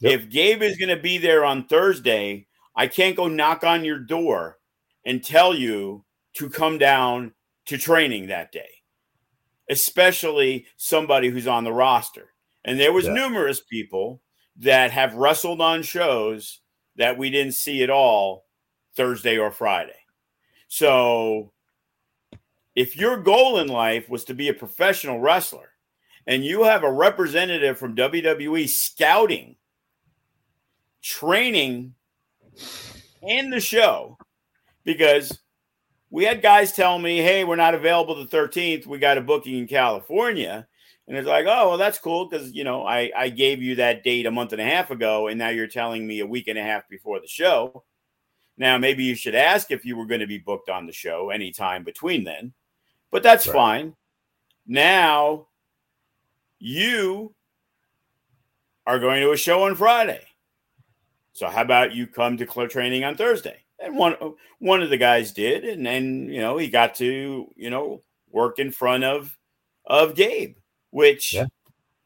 [0.00, 0.12] Yep.
[0.12, 3.98] If Gabe is going to be there on Thursday, I can't go knock on your
[3.98, 4.58] door
[5.04, 7.32] and tell you to come down
[7.66, 8.68] to training that day,
[9.70, 12.30] especially somebody who's on the roster.
[12.64, 13.14] And there was yeah.
[13.14, 14.22] numerous people
[14.56, 16.60] that have wrestled on shows
[16.96, 18.46] that we didn't see at all
[18.94, 19.98] Thursday or Friday.
[20.68, 21.52] So
[22.74, 25.70] if your goal in life was to be a professional wrestler
[26.26, 29.56] and you have a representative from WWE scouting,
[31.02, 31.94] training,
[33.22, 34.18] and the show,
[34.84, 35.40] because
[36.10, 38.86] we had guys tell me, "Hey, we're not available the 13th.
[38.86, 40.68] We got a booking in California."
[41.12, 44.02] And it's like, "Oh, well, that's cool because you know I I gave you that
[44.02, 46.58] date a month and a half ago, and now you're telling me a week and
[46.58, 47.84] a half before the show."
[48.56, 51.28] Now, maybe you should ask if you were going to be booked on the show
[51.28, 52.54] anytime between then,
[53.10, 53.54] but that's right.
[53.54, 53.96] fine.
[54.66, 55.48] Now,
[56.58, 57.34] you
[58.86, 60.24] are going to a show on Friday.
[61.34, 63.58] So how about you come to clear training on Thursday?
[63.78, 64.16] And one
[64.60, 68.58] one of the guys did, and then you know he got to you know work
[68.58, 69.36] in front of
[69.84, 70.56] of Gabe,
[70.92, 71.46] which yeah.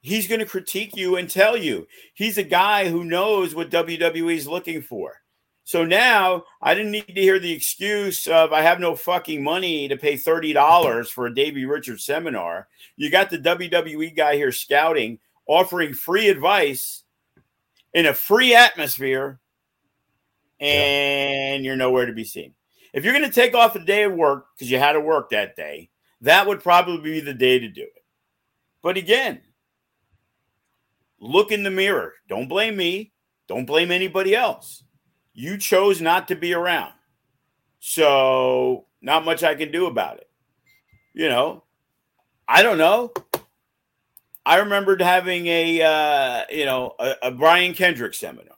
[0.01, 4.35] he's going to critique you and tell you he's a guy who knows what WWE
[4.35, 5.21] is looking for.
[5.65, 9.89] So now I didn't need to hear the excuse of I have no fucking money
[9.89, 12.69] to pay thirty dollars for a Davey Richards seminar.
[12.97, 17.03] You got the WWE guy here scouting, offering free advice
[17.93, 19.41] in a free atmosphere
[20.61, 21.69] and yeah.
[21.69, 22.55] you're nowhere to be seen.
[22.93, 25.31] If you're going to take off a day of work because you had to work
[25.31, 28.05] that day, that would probably be the day to do it.
[28.87, 29.41] But again,
[31.19, 32.13] look in the mirror.
[32.29, 33.13] Don't blame me.
[33.49, 34.85] Don't blame anybody else.
[35.35, 36.93] You chose not to be around.
[37.81, 40.31] So, not much I can do about it.
[41.15, 41.65] You know,
[42.47, 43.13] I don't know.
[44.47, 48.57] I remembered having a, uh, you know, a, a Brian Kendrick seminar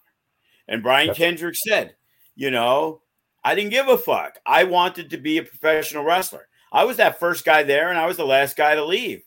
[0.69, 1.97] and Brian Kendrick said,
[2.37, 3.01] you know,
[3.43, 4.41] I didn't give a fuck.
[4.45, 6.49] I wanted to be a professional wrestler.
[6.71, 9.23] I was that first guy there and I was the last guy to leave.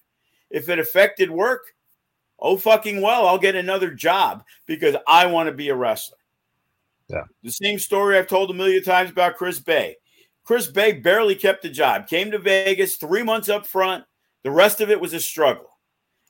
[0.51, 1.73] If it affected work,
[2.39, 6.17] oh fucking well, I'll get another job because I want to be a wrestler.
[7.07, 7.23] Yeah.
[7.43, 9.97] The same story I've told a million times about Chris Bey.
[10.43, 14.03] Chris Bey barely kept the job, came to Vegas three months up front.
[14.43, 15.77] The rest of it was a struggle.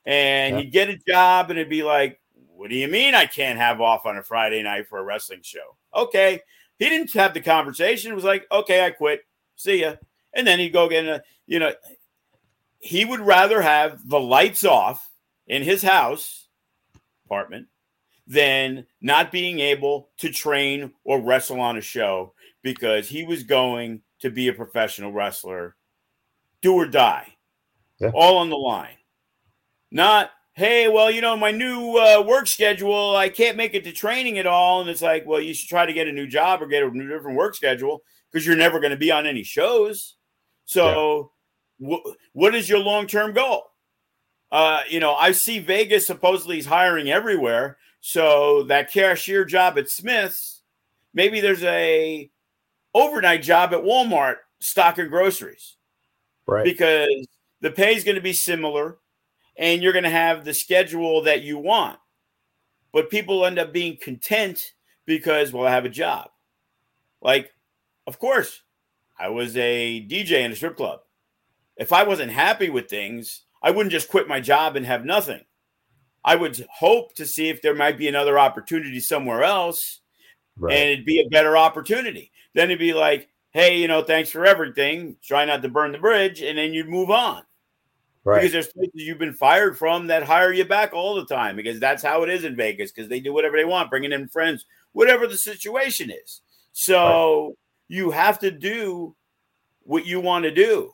[0.06, 0.62] And yeah.
[0.62, 3.82] he'd get a job and it'd be like, what do you mean I can't have
[3.82, 5.78] off on a Friday night for a wrestling show?
[5.96, 6.42] Okay.
[6.78, 8.12] He didn't have the conversation.
[8.12, 9.22] It was like, okay, I quit.
[9.56, 9.96] See ya.
[10.34, 11.72] And then he'd go get a, you know,
[12.82, 15.10] he would rather have the lights off
[15.48, 16.48] in his house
[17.26, 17.68] apartment
[18.28, 24.02] than not being able to train or wrestle on a show because he was going
[24.20, 25.76] to be a professional wrestler,
[26.62, 27.36] do or die,
[28.00, 28.12] yeah.
[28.14, 28.98] all on the line.
[29.92, 33.92] Not hey, well, you know, my new uh, work schedule, I can't make it to
[33.92, 34.82] training at all.
[34.82, 36.90] And it's like, well, you should try to get a new job or get a
[36.90, 38.02] new different work schedule
[38.32, 40.18] because you're never going to be on any shows.
[40.66, 41.32] So.
[41.82, 43.72] Wh- what is your long term goal?
[44.52, 47.78] Uh, you know, I see Vegas supposedly is hiring everywhere.
[48.02, 50.62] So that cashier job at Smith's,
[51.14, 52.30] maybe there's a
[52.94, 55.78] overnight job at Walmart stocking groceries.
[56.46, 56.66] Right.
[56.66, 57.28] Because
[57.62, 58.98] the pay is going to be similar
[59.56, 62.00] and you're going to have the schedule that you want.
[62.92, 64.74] But people end up being content
[65.06, 66.30] because, well, I have a job.
[67.22, 67.54] Like,
[68.06, 68.64] of course,
[69.18, 71.02] I was a DJ in a strip club.
[71.82, 75.42] If I wasn't happy with things, I wouldn't just quit my job and have nothing.
[76.24, 80.02] I would hope to see if there might be another opportunity somewhere else
[80.60, 80.74] right.
[80.76, 82.32] and it'd be a better opportunity.
[82.54, 85.16] Then it'd be like, hey, you know, thanks for everything.
[85.24, 86.44] Try not to burn the bridge.
[86.44, 87.42] And then you'd move on.
[88.24, 88.42] Right.
[88.42, 91.80] Because there's places you've been fired from that hire you back all the time because
[91.80, 94.68] that's how it is in Vegas because they do whatever they want, bringing in friends,
[94.92, 96.42] whatever the situation is.
[96.74, 97.54] So right.
[97.88, 99.16] you have to do
[99.82, 100.94] what you want to do.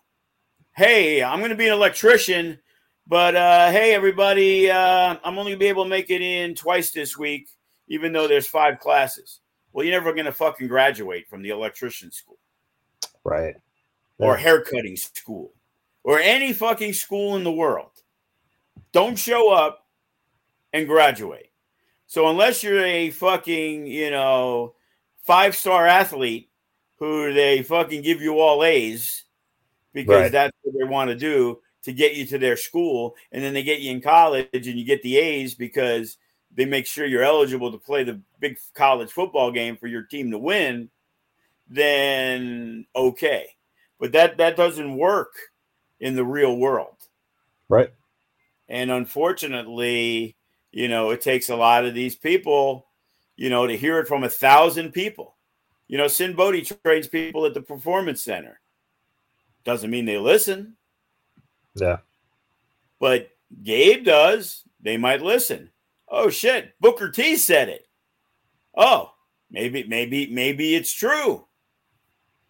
[0.78, 2.60] Hey, I'm going to be an electrician,
[3.08, 6.54] but uh, hey, everybody, uh, I'm only going to be able to make it in
[6.54, 7.50] twice this week,
[7.88, 9.40] even though there's five classes.
[9.74, 12.38] Well, you're never going to fucking graduate from the electrician school.
[13.24, 13.56] Right.
[14.20, 15.52] Or haircutting school
[16.04, 18.04] or any fucking school in the world
[18.92, 19.88] don't show up
[20.74, 21.52] and graduate.
[22.06, 24.76] So unless you're a fucking, you know,
[25.24, 26.52] five star athlete
[27.00, 29.24] who they fucking give you all A's
[29.98, 30.32] because right.
[30.32, 33.64] that's what they want to do to get you to their school, and then they
[33.64, 36.18] get you in college and you get the A's because
[36.54, 40.30] they make sure you're eligible to play the big college football game for your team
[40.30, 40.90] to win,
[41.68, 43.48] then okay.
[44.00, 45.34] But that that doesn't work
[46.00, 46.96] in the real world.
[47.68, 47.92] Right.
[48.70, 50.36] And unfortunately,
[50.72, 52.86] you know, it takes a lot of these people,
[53.36, 55.36] you know, to hear it from a thousand people.
[55.88, 58.60] You know, Sinn Bodhi trains people at the performance center.
[59.68, 60.78] Doesn't mean they listen.
[61.76, 61.98] Yeah.
[63.02, 63.32] But
[63.64, 64.64] Gabe does.
[64.80, 65.72] They might listen.
[66.08, 67.86] Oh shit, Booker T said it.
[68.78, 69.12] Oh,
[69.52, 71.46] maybe, maybe, maybe it's true.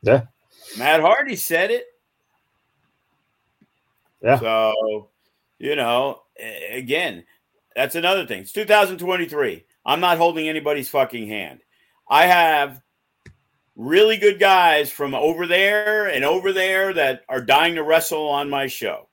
[0.03, 0.25] Yeah.
[0.77, 1.85] Matt Hardy said it.
[4.21, 4.37] Yeah.
[4.37, 5.09] So,
[5.57, 6.21] you know,
[6.69, 7.23] again,
[7.75, 8.41] that's another thing.
[8.41, 9.65] It's 2023.
[9.87, 11.61] I'm not holding anybody's fucking hand.
[12.07, 12.79] I have
[13.77, 18.49] really good guys from over there and over there that are dying to wrestle on
[18.49, 19.07] my show.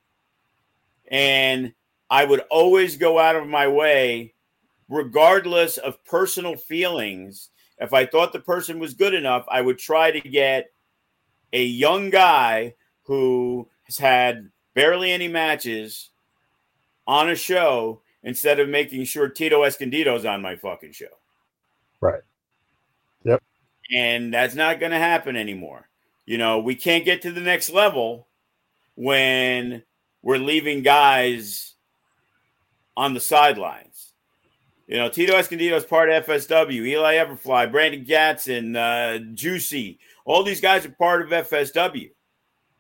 [1.09, 1.75] And
[2.09, 4.33] I would always go out of my way,
[4.89, 7.51] regardless of personal feelings.
[7.79, 10.73] If I thought the person was good enough, I would try to get
[11.53, 16.09] a young guy who has had barely any matches
[17.07, 21.07] on a show instead of making sure Tito Escondido's on my fucking show.
[22.01, 22.23] Right.
[23.95, 25.89] And that's not going to happen anymore.
[26.27, 28.27] You know, we can't get to the next level
[28.95, 29.83] when
[30.23, 31.75] we're leaving guys
[32.97, 34.13] on the sidelines.
[34.87, 40.43] You know, Tito Escondido is part of FSW, Eli Everfly, Brandon Gatson, uh, Juicy, all
[40.43, 42.11] these guys are part of FSW.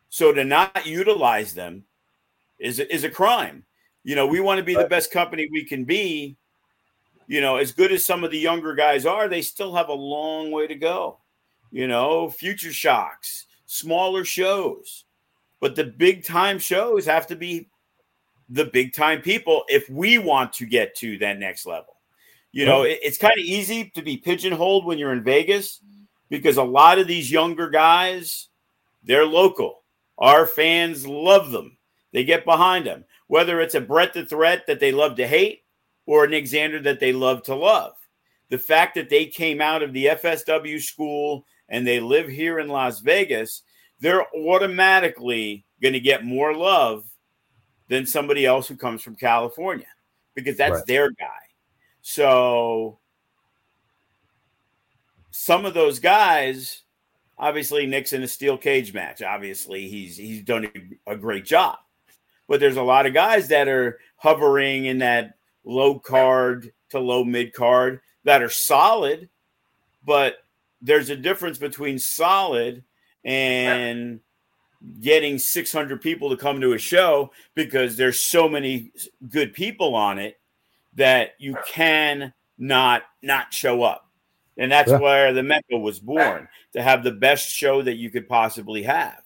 [0.08, 1.84] So to not utilize them
[2.58, 3.64] is is a crime.
[4.04, 6.36] You know, we want to be the best company we can be.
[7.26, 9.94] You know, as good as some of the younger guys are, they still have a
[9.94, 11.18] long way to go.
[11.70, 15.04] You know, future shocks, smaller shows.
[15.60, 17.68] But the big time shows have to be
[18.48, 21.96] the big time people if we want to get to that next level.
[22.52, 25.80] You know, it, it's kind of easy to be pigeonholed when you're in Vegas
[26.28, 28.48] because a lot of these younger guys,
[29.02, 29.82] they're local.
[30.18, 31.76] Our fans love them.
[32.12, 35.63] They get behind them, whether it's a Brett the Threat that they love to hate
[36.06, 37.94] or Nick Xander that they love to love.
[38.50, 42.68] The fact that they came out of the FSW school and they live here in
[42.68, 43.62] Las Vegas,
[44.00, 47.04] they're automatically going to get more love
[47.88, 49.86] than somebody else who comes from California
[50.34, 50.86] because that's right.
[50.86, 51.26] their guy.
[52.02, 52.98] So
[55.30, 56.82] some of those guys,
[57.38, 59.22] obviously Nick's in a steel cage match.
[59.22, 60.68] Obviously, he's he's done
[61.06, 61.78] a great job.
[62.46, 65.34] But there's a lot of guys that are hovering in that
[65.64, 69.28] low card to low mid card that are solid,
[70.04, 70.36] but
[70.80, 72.84] there's a difference between solid
[73.24, 74.20] and
[75.00, 78.92] getting 600 people to come to a show because there's so many
[79.30, 80.38] good people on it
[80.94, 84.08] that you can not not show up.
[84.56, 84.98] And that's yeah.
[84.98, 89.20] where the Mecca was born to have the best show that you could possibly have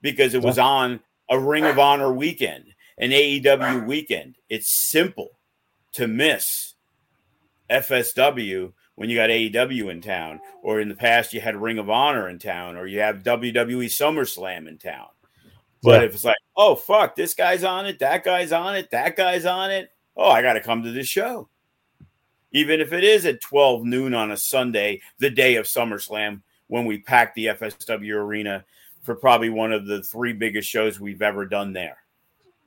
[0.00, 4.36] because it was on a Ring of Honor weekend, an AEW weekend.
[4.48, 5.38] It's simple
[5.92, 6.74] to miss
[7.70, 11.90] FSW when you got AEW in town, or in the past you had Ring of
[11.90, 15.08] Honor in town, or you have WWE SummerSlam in town.
[15.82, 16.06] But yeah.
[16.06, 19.44] if it's like, oh fuck, this guy's on it, that guy's on it, that guy's
[19.44, 21.48] on it, oh, I got to come to this show.
[22.52, 26.86] Even if it is at 12 noon on a Sunday, the day of SummerSlam, when
[26.86, 28.64] we pack the FSW arena
[29.02, 31.98] for probably one of the three biggest shows we've ever done there.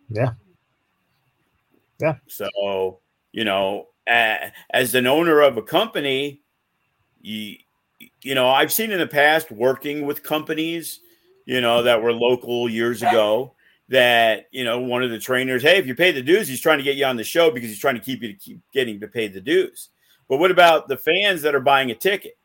[0.09, 0.31] Yeah.
[1.99, 2.15] Yeah.
[2.27, 2.99] So,
[3.31, 6.41] you know, as an owner of a company,
[7.21, 7.57] you,
[8.21, 10.99] you know, I've seen in the past working with companies,
[11.45, 13.53] you know, that were local years ago
[13.89, 16.77] that, you know, one of the trainers, hey, if you pay the dues, he's trying
[16.77, 18.99] to get you on the show because he's trying to keep you to keep getting
[18.99, 19.89] to pay the dues.
[20.27, 22.37] But what about the fans that are buying a ticket?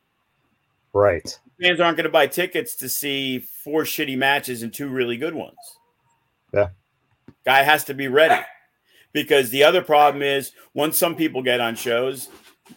[0.93, 1.39] Right.
[1.61, 5.35] Fans aren't going to buy tickets to see four shitty matches and two really good
[5.35, 5.57] ones.
[6.53, 6.69] Yeah.
[7.45, 8.43] Guy has to be ready.
[9.12, 12.29] Because the other problem is once some people get on shows,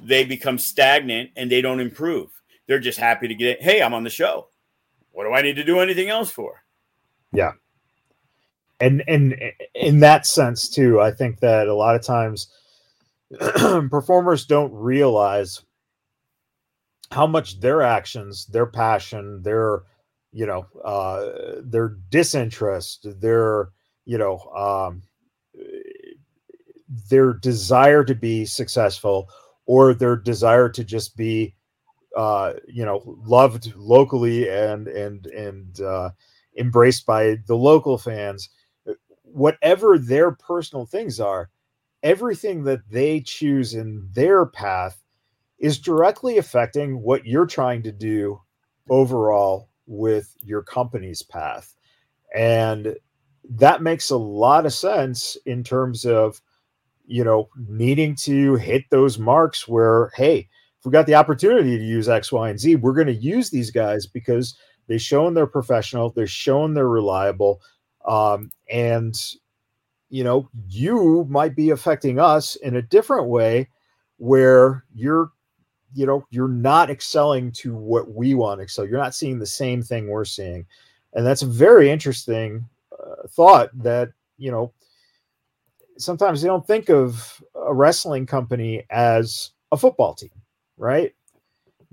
[0.04, 2.30] they become stagnant and they don't improve.
[2.68, 4.48] They're just happy to get, hey, I'm on the show.
[5.12, 6.64] What do I need to do anything else for?
[7.32, 7.54] Yeah.
[8.82, 9.36] And and
[9.74, 12.50] in that sense too, I think that a lot of times
[13.89, 15.64] performers don't realize
[17.12, 19.84] how much their actions, their passion, their
[20.34, 23.70] you know, uh, their disinterest, their
[24.06, 25.01] you know, um,
[27.10, 29.30] their desire to be successful
[29.66, 31.56] or their desire to just be
[32.16, 36.10] uh, you know loved locally and and and uh,
[36.58, 38.49] embraced by the local fans
[39.24, 41.49] whatever their personal things are
[42.03, 45.01] everything that they choose in their path
[45.60, 48.39] is directly affecting what you're trying to do
[48.89, 51.74] overall with your company's path.
[52.36, 52.95] And
[53.50, 56.41] that makes a lot of sense in terms of
[57.08, 60.48] you know, needing to hit those marks where, hey,
[60.80, 63.50] if we got the opportunity to use X, Y, and Z, we're going to use
[63.50, 67.62] these guys because they've shown they're professional, they're shown they're reliable.
[68.06, 69.20] Um, and,
[70.10, 73.70] you know, you might be affecting us in a different way
[74.18, 75.32] where you're,
[75.93, 78.86] you know, you're not excelling to what we want to excel.
[78.86, 80.66] You're not seeing the same thing we're seeing.
[81.14, 82.66] And that's a very interesting
[83.00, 84.74] uh, thought that, you know,
[85.98, 90.32] sometimes they don't think of a wrestling company as a football team,
[90.78, 91.14] right?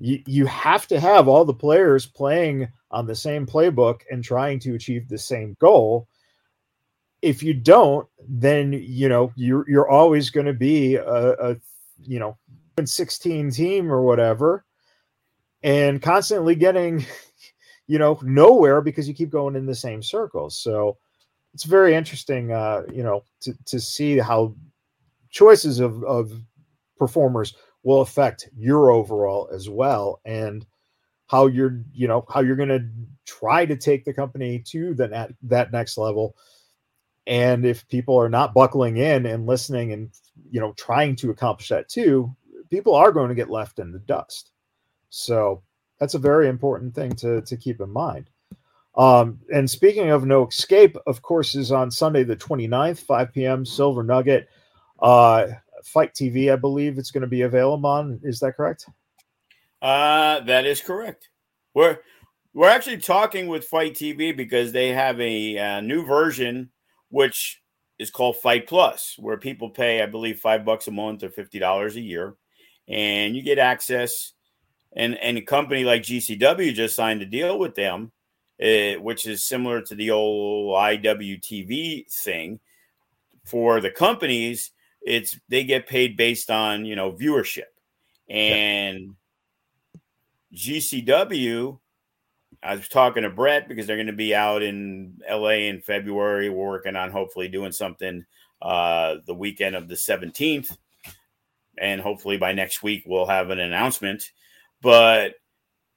[0.03, 4.59] you, you have to have all the players playing on the same playbook and trying
[4.61, 6.09] to achieve the same goal.
[7.23, 11.57] If you don't, then you know you're you're always going to be a, a
[12.03, 12.37] you know
[12.85, 14.65] 16 team or whatever
[15.63, 17.07] and constantly getting
[17.87, 20.59] you know nowhere because you keep going in the same circles.
[20.59, 20.99] So
[21.55, 24.55] it's very interesting uh you know to, to see how
[25.31, 26.33] choices of of
[26.99, 30.65] performers will affect your overall as well and
[31.27, 32.87] how you're you know how you're going to
[33.25, 36.37] try to take the company to the net, that next level.
[37.27, 40.11] And if people are not buckling in and listening and
[40.51, 42.35] you know trying to accomplish that too
[42.73, 44.51] people are going to get left in the dust.
[45.11, 45.63] So
[46.03, 48.29] that's a very important thing to to keep in mind
[48.97, 53.65] um, and speaking of no escape of course is on sunday the 29th 5 p.m
[53.65, 54.49] silver nugget
[55.01, 55.49] uh,
[55.85, 58.21] FITE TV, I believe it's going to be available on.
[58.23, 58.87] Is that correct?
[59.81, 61.29] Uh, that is correct.
[61.75, 61.99] We're
[62.55, 66.71] we're actually talking with FITE TV because they have a, a uh, new version
[67.09, 67.61] which
[67.99, 71.59] is called FITE Plus, where people pay, I believe, five bucks a month or fifty
[71.59, 72.37] dollars a year,
[72.89, 74.33] and you get access.
[74.95, 78.13] And and a company like GCW just signed a deal with them,
[78.63, 82.61] uh, which is similar to the old IWTV thing.
[83.45, 84.71] For the companies,
[85.01, 87.73] it's they get paid based on you know viewership
[88.29, 89.15] and
[90.53, 90.79] yeah.
[90.79, 91.79] GCW.
[92.63, 96.49] I was talking to Brett because they're going to be out in LA in February.
[96.49, 98.25] We're working on hopefully doing something
[98.61, 100.77] uh, the weekend of the 17th.
[101.79, 104.31] And hopefully by next week, we'll have an announcement.
[104.83, 105.35] But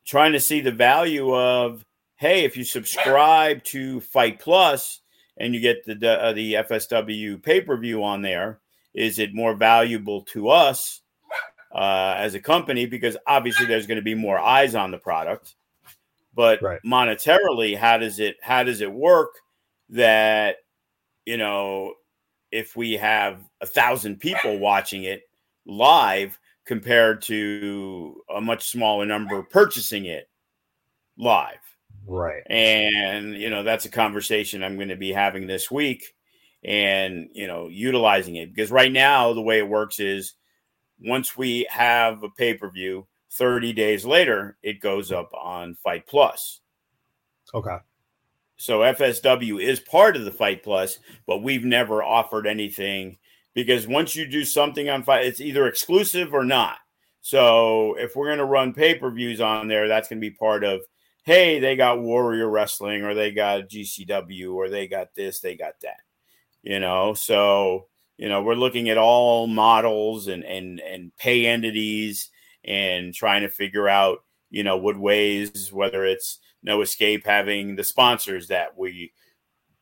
[0.05, 1.86] trying to see the value of
[2.17, 5.01] hey, if you subscribe to FITE Plus
[5.38, 8.61] and you get the, uh, the FSW pay per view on there,
[8.93, 11.01] is it more valuable to us
[11.73, 15.55] uh, as a company because obviously there's going to be more eyes on the product
[16.36, 16.79] but right.
[16.86, 19.36] monetarily how does it how does it work
[19.89, 20.57] that
[21.25, 21.93] you know
[22.51, 25.23] if we have a thousand people watching it
[25.65, 30.30] live compared to a much smaller number purchasing it
[31.18, 31.59] live.
[32.07, 32.43] Right.
[32.47, 36.13] And you know that's a conversation i'm going to be having this week
[36.63, 38.53] and you know utilizing it.
[38.53, 40.34] Because right now the way it works is
[40.99, 46.61] once we have a pay-per-view 30 days later it goes up on FITE Plus.
[47.53, 47.78] Okay.
[48.57, 53.18] So fsw is part of the FITE Plus but we've never offered anything
[53.56, 56.78] because once you do something on FITE it's either exclusive or not.
[57.22, 60.82] So if we're going to run pay-per-views on there that's going to be part of
[61.24, 65.74] hey they got warrior wrestling or they got gcw or they got this they got
[65.82, 66.01] that
[66.62, 67.14] you know?
[67.16, 67.88] So
[68.18, 72.30] you know we're looking at all models and and and pay entities
[72.64, 77.84] and trying to figure out you know what ways whether it's no escape having the
[77.84, 79.12] sponsors that we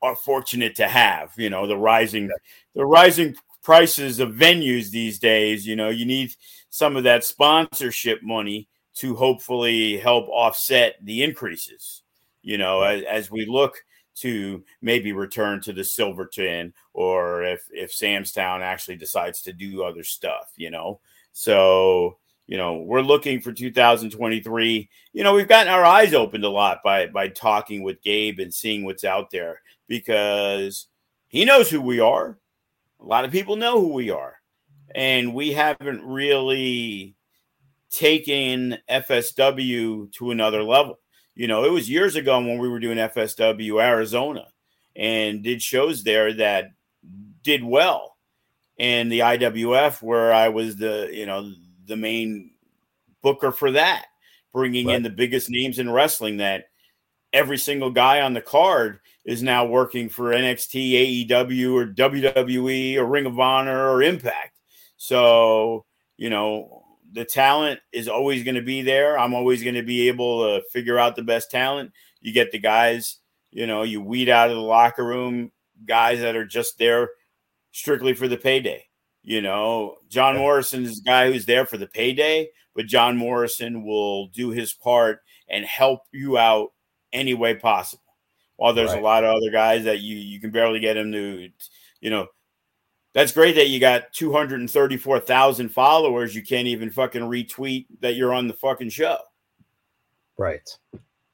[0.02, 2.30] are fortunate to have you know the rising
[2.76, 6.34] the rising prices of venues these days you know you need
[6.70, 12.04] some of that sponsorship money to hopefully help offset the increases
[12.42, 13.84] you know as, as we look
[14.16, 19.84] to maybe return to the Silverton or if if Sam's Town actually decides to do
[19.84, 21.00] other stuff, you know.
[21.32, 24.90] So, you know, we're looking for 2023.
[25.14, 28.54] You know, we've gotten our eyes opened a lot by by talking with Gabe and
[28.54, 30.88] seeing what's out there because
[31.28, 32.38] he knows who we are.
[33.04, 34.38] A lot of people know who we are.
[34.96, 37.16] And we haven't really
[37.90, 41.00] taken FSW to another level.
[41.36, 44.46] You know, it was years ago when we were doing FSW Arizona
[44.96, 46.72] and did shows there that
[47.42, 48.18] did well.
[48.80, 51.52] And the IWF, where I was the, you know,
[51.86, 52.52] the main
[53.22, 54.06] booker for that,
[54.54, 54.96] bringing right.
[54.98, 56.66] in the biggest names in wrestling that
[57.32, 63.06] every single guy on the card is now working for NXT, AEW, or WWE, or
[63.06, 64.60] Ring of Honor, or Impact.
[64.98, 65.86] So,
[66.18, 69.18] you know, the talent is always going to be there.
[69.18, 71.92] I'm always going to be able to figure out the best talent.
[72.22, 73.20] You get the guys,
[73.52, 75.52] you know, you weed out of the locker room
[75.86, 77.10] guys that are just there
[77.72, 78.86] strictly for the payday.
[79.22, 83.86] You know, John Morrison is a guy who's there for the payday, but John Morrison
[83.86, 85.20] will do his part
[85.50, 86.74] and help you out
[87.14, 88.03] any way possible.
[88.58, 89.00] While there's right.
[89.00, 91.50] a lot of other guys that you you can barely get him to,
[92.02, 92.28] you know,
[93.14, 96.36] that's great that you got 234,000 followers.
[96.36, 99.18] You can't even fucking retweet that you're on the fucking show.
[100.38, 100.68] Right.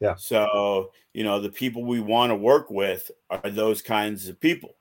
[0.02, 0.16] Yeah.
[0.16, 4.76] So, you know, the people we want to work with are those kinds of people.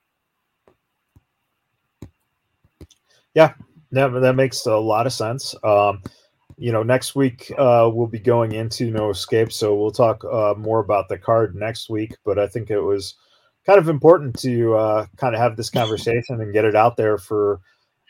[3.35, 3.55] Yeah.
[3.93, 5.55] That, that makes a lot of sense.
[5.63, 6.03] Um,
[6.59, 10.55] you know, next week uh, we'll be going into No Escape, so we'll talk uh,
[10.59, 12.15] more about the card next week.
[12.25, 13.15] But I think it was
[13.65, 17.17] kind of important to uh, kind of have this conversation and get it out there
[17.17, 17.61] for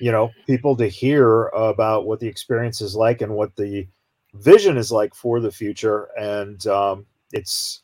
[0.01, 3.87] you know people to hear about what the experience is like and what the
[4.35, 6.09] vision is like for the future.
[6.19, 7.83] And um, it's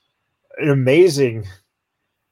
[0.56, 1.46] an amazing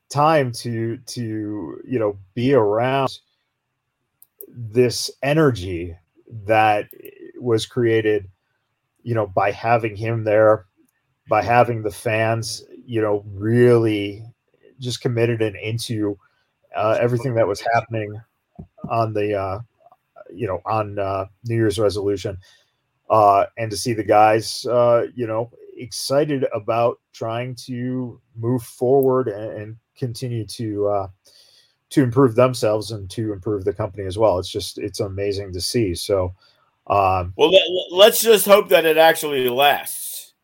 [0.09, 3.19] time to to you know be around
[4.49, 5.97] this energy
[6.47, 6.89] that
[7.43, 8.29] was created
[9.03, 10.67] you know by having him there
[11.29, 14.25] by having the fans you know really
[14.81, 16.19] just committed and into
[16.77, 18.21] uh, everything that was happening
[18.89, 19.59] on the uh,
[20.33, 22.39] you know on uh, new year's resolution
[23.11, 29.29] uh, and to see the guys uh, you know excited about trying to move forward
[29.29, 31.09] and, and continue to uh,
[31.91, 34.39] to improve themselves and to improve the company as well.
[34.39, 35.95] It's just it's amazing to see.
[35.95, 36.35] So,
[36.87, 37.53] um, well,
[37.91, 40.35] let's just hope that it actually lasts.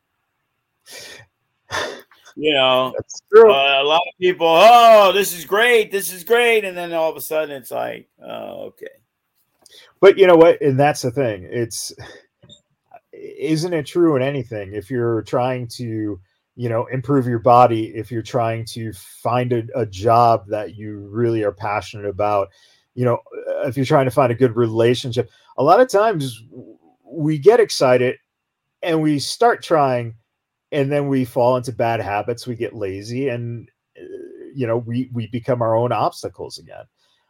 [2.35, 2.93] You know,
[3.35, 7.11] uh, a lot of people, oh, this is great, this is great, and then all
[7.11, 8.87] of a sudden it's like, oh, okay.
[9.99, 10.61] But you know what?
[10.61, 11.45] And that's the thing.
[11.51, 11.91] It's
[13.11, 14.73] isn't it true in anything?
[14.73, 16.19] If you're trying to
[16.55, 21.07] you know improve your body if you're trying to find a, a, job that you
[21.09, 22.49] really are passionate about
[22.99, 23.19] you know
[23.65, 26.43] if you're trying to find a good relationship a lot of times
[27.03, 28.17] we get excited
[28.81, 30.15] and we start trying
[30.71, 34.03] and then we fall into bad habits we get lazy and uh,
[34.53, 36.83] you know we we become our own obstacles again.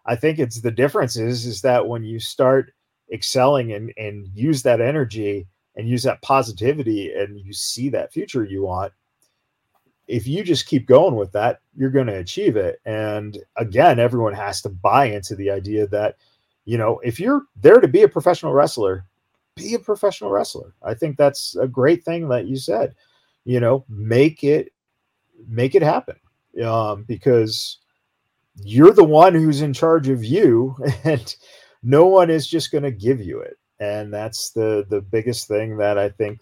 [0.06, 2.74] I think it's the difference is is that when you start
[3.14, 8.44] excelling and and use that energy and use that positivity and you see that future
[8.44, 8.94] you want
[10.10, 12.82] if you just keep going with that, you're going to achieve it.
[12.84, 16.16] And again, everyone has to buy into the idea that,
[16.66, 19.06] you know, if you're there to be a professional wrestler,
[19.56, 20.74] be a professional wrestler.
[20.82, 22.96] I think that's a great thing that you said.
[23.46, 24.74] You know, make it
[25.48, 26.16] make it happen.
[26.64, 27.78] Um, because
[28.64, 31.36] you're the one who's in charge of you and
[31.84, 35.78] no one is just going to give you it and that's the the biggest thing
[35.78, 36.42] that i think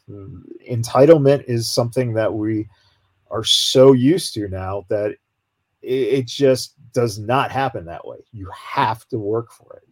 [0.68, 2.68] entitlement is something that we
[3.30, 5.12] are so used to now that
[5.82, 8.18] it, it just does not happen that way.
[8.32, 9.88] You have to work for it.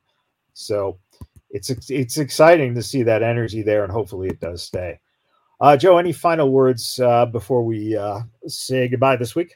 [0.53, 0.99] So
[1.51, 4.99] it's it's exciting to see that energy there, and hopefully it does stay.
[5.59, 9.55] Uh, Joe, any final words uh, before we uh, say goodbye this week?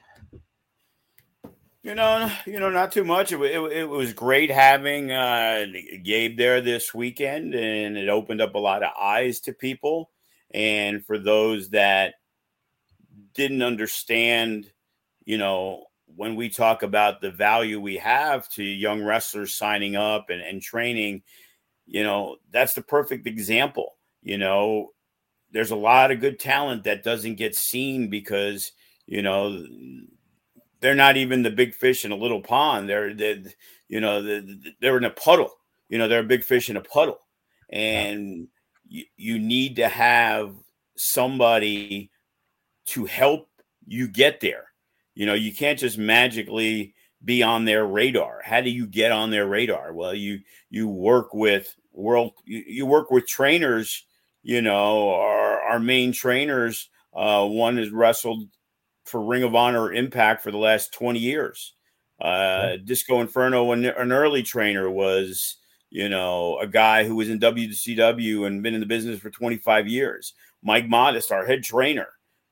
[1.82, 3.32] You know, you know, not too much.
[3.32, 5.66] It, it, it was great having uh,
[6.04, 10.12] Gabe there this weekend, and it opened up a lot of eyes to people.
[10.52, 12.16] And for those that
[13.34, 14.72] didn't understand,
[15.24, 20.30] you know, when we talk about the value we have to young wrestlers signing up
[20.30, 21.22] and, and training,
[21.86, 23.96] you know, that's the perfect example.
[24.22, 24.90] You know,
[25.52, 28.72] there's a lot of good talent that doesn't get seen because,
[29.06, 29.66] you know,
[30.82, 32.90] they're not even the big fish in a little pond.
[32.90, 33.44] They're, they're
[33.88, 34.22] you know,
[34.80, 35.52] they're in a puddle.
[35.90, 37.20] You know, they're a big fish in a puddle.
[37.72, 38.48] And
[38.88, 40.54] you, you need to have
[40.96, 42.12] somebody
[42.90, 43.50] to help
[43.88, 44.66] you get there.
[45.16, 48.42] You know, you can't just magically be on their radar.
[48.44, 49.94] How do you get on their radar?
[49.94, 54.06] Well, you you work with world you, you work with trainers,
[54.44, 58.48] you know, our our main trainers, uh, one has wrestled
[59.06, 61.74] for Ring of Honor Impact for the last 20 years.
[62.22, 65.58] Uh, Disco Inferno, an, an early trainer, was
[65.90, 69.88] you know a guy who was in WCW and been in the business for 25
[69.88, 70.34] years.
[70.62, 72.08] Mike Modest, our head trainer,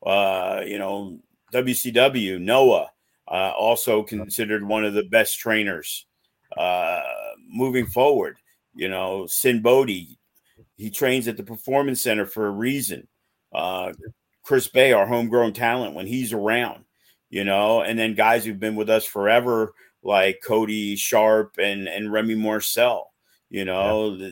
[0.06, 1.20] uh, you know,
[1.54, 2.90] WCW, Noah,
[3.28, 6.06] uh, also considered one of the best trainers
[6.58, 7.02] uh,
[7.50, 8.38] moving forward.
[8.76, 10.20] You know, Sinn Bodhi,
[10.76, 13.08] he trains at the Performance Center for a reason.
[13.54, 13.94] Uh,
[14.44, 16.86] Chris Bey, our homegrown talent, when he's around,
[17.30, 19.74] you know, and then guys who've been with us forever,
[20.04, 23.12] like Cody Sharp and and Remy Marcel,
[23.50, 24.30] you know, yeah.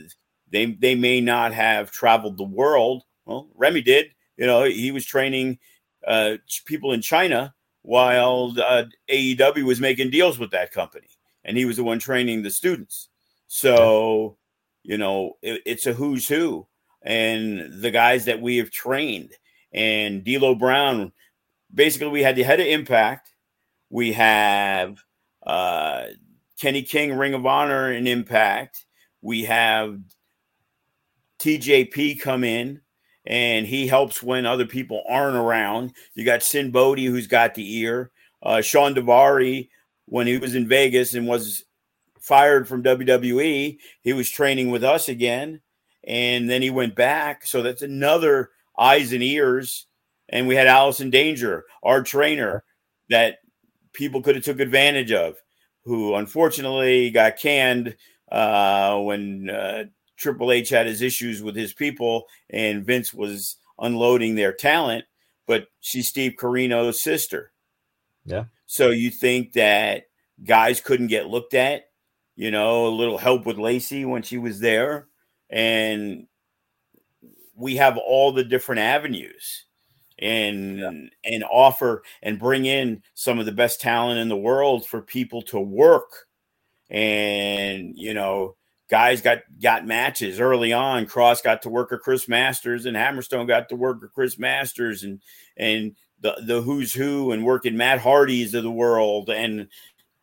[0.52, 3.04] they they may not have traveled the world.
[3.26, 4.08] Well, Remy did,
[4.38, 5.60] you know, he was training
[6.06, 11.08] uh, people in China while uh, AEW was making deals with that company,
[11.44, 13.10] and he was the one training the students.
[13.48, 14.38] So,
[14.84, 16.68] you know, it, it's a who's who,
[17.02, 19.32] and the guys that we have trained.
[19.72, 21.12] And D'Lo Brown,
[21.74, 23.30] basically, we had the head of Impact,
[23.90, 24.98] we have
[25.46, 26.06] uh,
[26.60, 28.86] Kenny King, Ring of Honor, and Impact.
[29.22, 30.00] We have
[31.40, 32.82] TJP come in
[33.26, 35.94] and he helps when other people aren't around.
[36.14, 38.12] You got Sinn Bodhi, who's got the ear.
[38.44, 39.70] Uh, Shawn Daivari,
[40.06, 41.64] when he was in Vegas and was
[42.20, 45.62] fired from WWE, he was training with us again.
[46.08, 47.46] and then he went back.
[47.46, 49.88] So that's another eyes and ears.
[50.30, 52.64] And we had Allison Danger, our trainer,
[53.10, 53.40] that
[53.94, 55.38] people could have took advantage of,
[55.84, 57.96] who unfortunately got canned
[58.32, 59.86] uh, when uh,
[60.18, 65.06] Triple H had his issues with his people, and Vince was unloading their talent.
[65.48, 67.52] But she's Steve Corino's sister.
[68.26, 68.46] Yeah.
[68.66, 70.06] So you think that
[70.44, 71.90] guys couldn't get looked at?
[72.36, 75.08] You know, a little help with Lacey when she was there,
[75.50, 76.28] and
[77.56, 79.66] we have all the different avenues
[80.20, 81.34] and yeah.
[81.34, 85.42] and offer and bring in some of the best talent in the world for people
[85.42, 86.28] to work
[86.90, 88.56] and you know
[88.90, 91.06] guys got got matches early on.
[91.06, 95.04] Cross got to work a chris masters and hammerstone got to work a chris masters
[95.04, 95.22] and
[95.58, 99.68] and the the who's who and working matt hardy's of the world and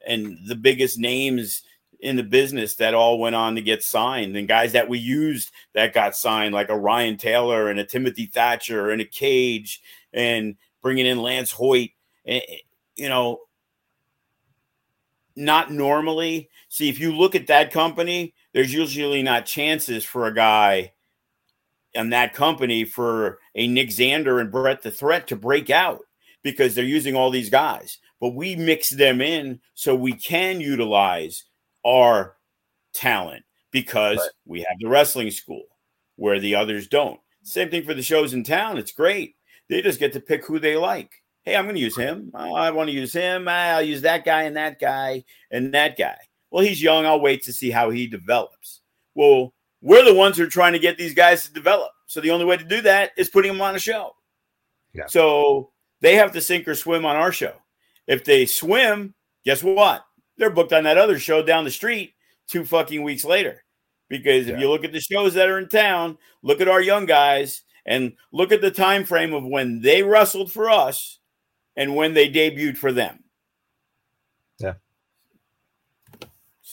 [0.07, 1.63] and the biggest names
[2.01, 5.53] in the business that all went on to get signed and guys that we used
[5.73, 9.81] that got signed like a Ryan Taylor and a Timothy Thatcher and a Cage
[10.13, 11.91] and bringing in Lance Hoyt.
[12.27, 12.57] And, eh, eh,
[12.97, 13.41] you know
[15.35, 16.51] not normally.
[16.69, 20.93] See if you look at that company there's usually not chances for a guy
[21.95, 26.01] in that company for a Nick Zander and Brett the Threat to break out
[26.43, 31.43] because they're using all these guys but we mix them in so we can utilize
[31.85, 32.37] our
[32.95, 33.43] talent
[33.73, 34.31] because right.
[34.47, 35.65] we have the wrestling school
[36.15, 37.19] where the others don't.
[37.43, 38.79] Same thing for the shows in town.
[38.79, 39.35] It's great.
[39.69, 41.11] They just get to pick who they like.
[41.43, 42.31] Hey, I'm going to use him.
[42.33, 43.49] Oh, I want to use him.
[43.49, 46.19] Ah, I'll use that guy and that guy and that guy.
[46.53, 47.05] Well, he's young.
[47.05, 48.83] I'll wait to see how he develops.
[49.17, 51.91] Well, we're the ones who are trying to get these guys to develop.
[52.07, 54.15] So the only way to do that is putting them on a show.
[54.95, 55.07] Yeah.
[55.07, 57.55] So they have to sink or swim on our show.
[58.07, 60.05] If they swim, guess what?
[60.37, 62.15] they're booked on that other show down the street
[62.49, 63.63] two fucking weeks later.
[64.09, 64.59] Because if yeah.
[64.59, 68.15] you look at the shows that are in town, look at our young guys and
[68.33, 71.19] look at the time frame of when they wrestled for us
[71.77, 73.25] and when they debuted for them.
[74.59, 74.75] Yeah.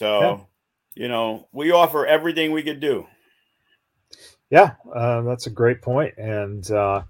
[0.00, 1.02] So, yeah.
[1.02, 3.06] you know, we offer everything we could do.
[4.48, 6.16] Yeah, uh, that's a great point.
[6.16, 7.02] And, uh,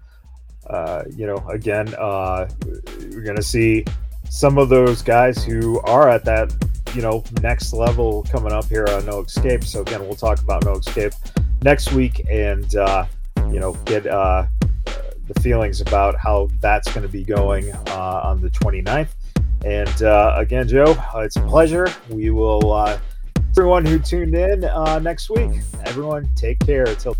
[0.69, 3.85] uh, you know, again, uh, we're going to see
[4.29, 6.53] some of those guys who are at that
[6.93, 9.63] you know next level coming up here on No Escape.
[9.63, 11.13] So again, we'll talk about No Escape
[11.63, 13.05] next week, and uh,
[13.47, 14.47] you know get uh,
[15.27, 19.09] the feelings about how that's going to be going uh, on the 29th.
[19.63, 21.87] And uh, again, Joe, it's a pleasure.
[22.09, 22.73] We will.
[22.73, 22.99] Uh,
[23.51, 25.51] everyone who tuned in uh, next week.
[25.85, 26.87] Everyone, take care.
[26.87, 27.15] Until.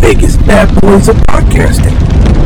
[0.00, 2.43] Vegas Badboyz of podcasting.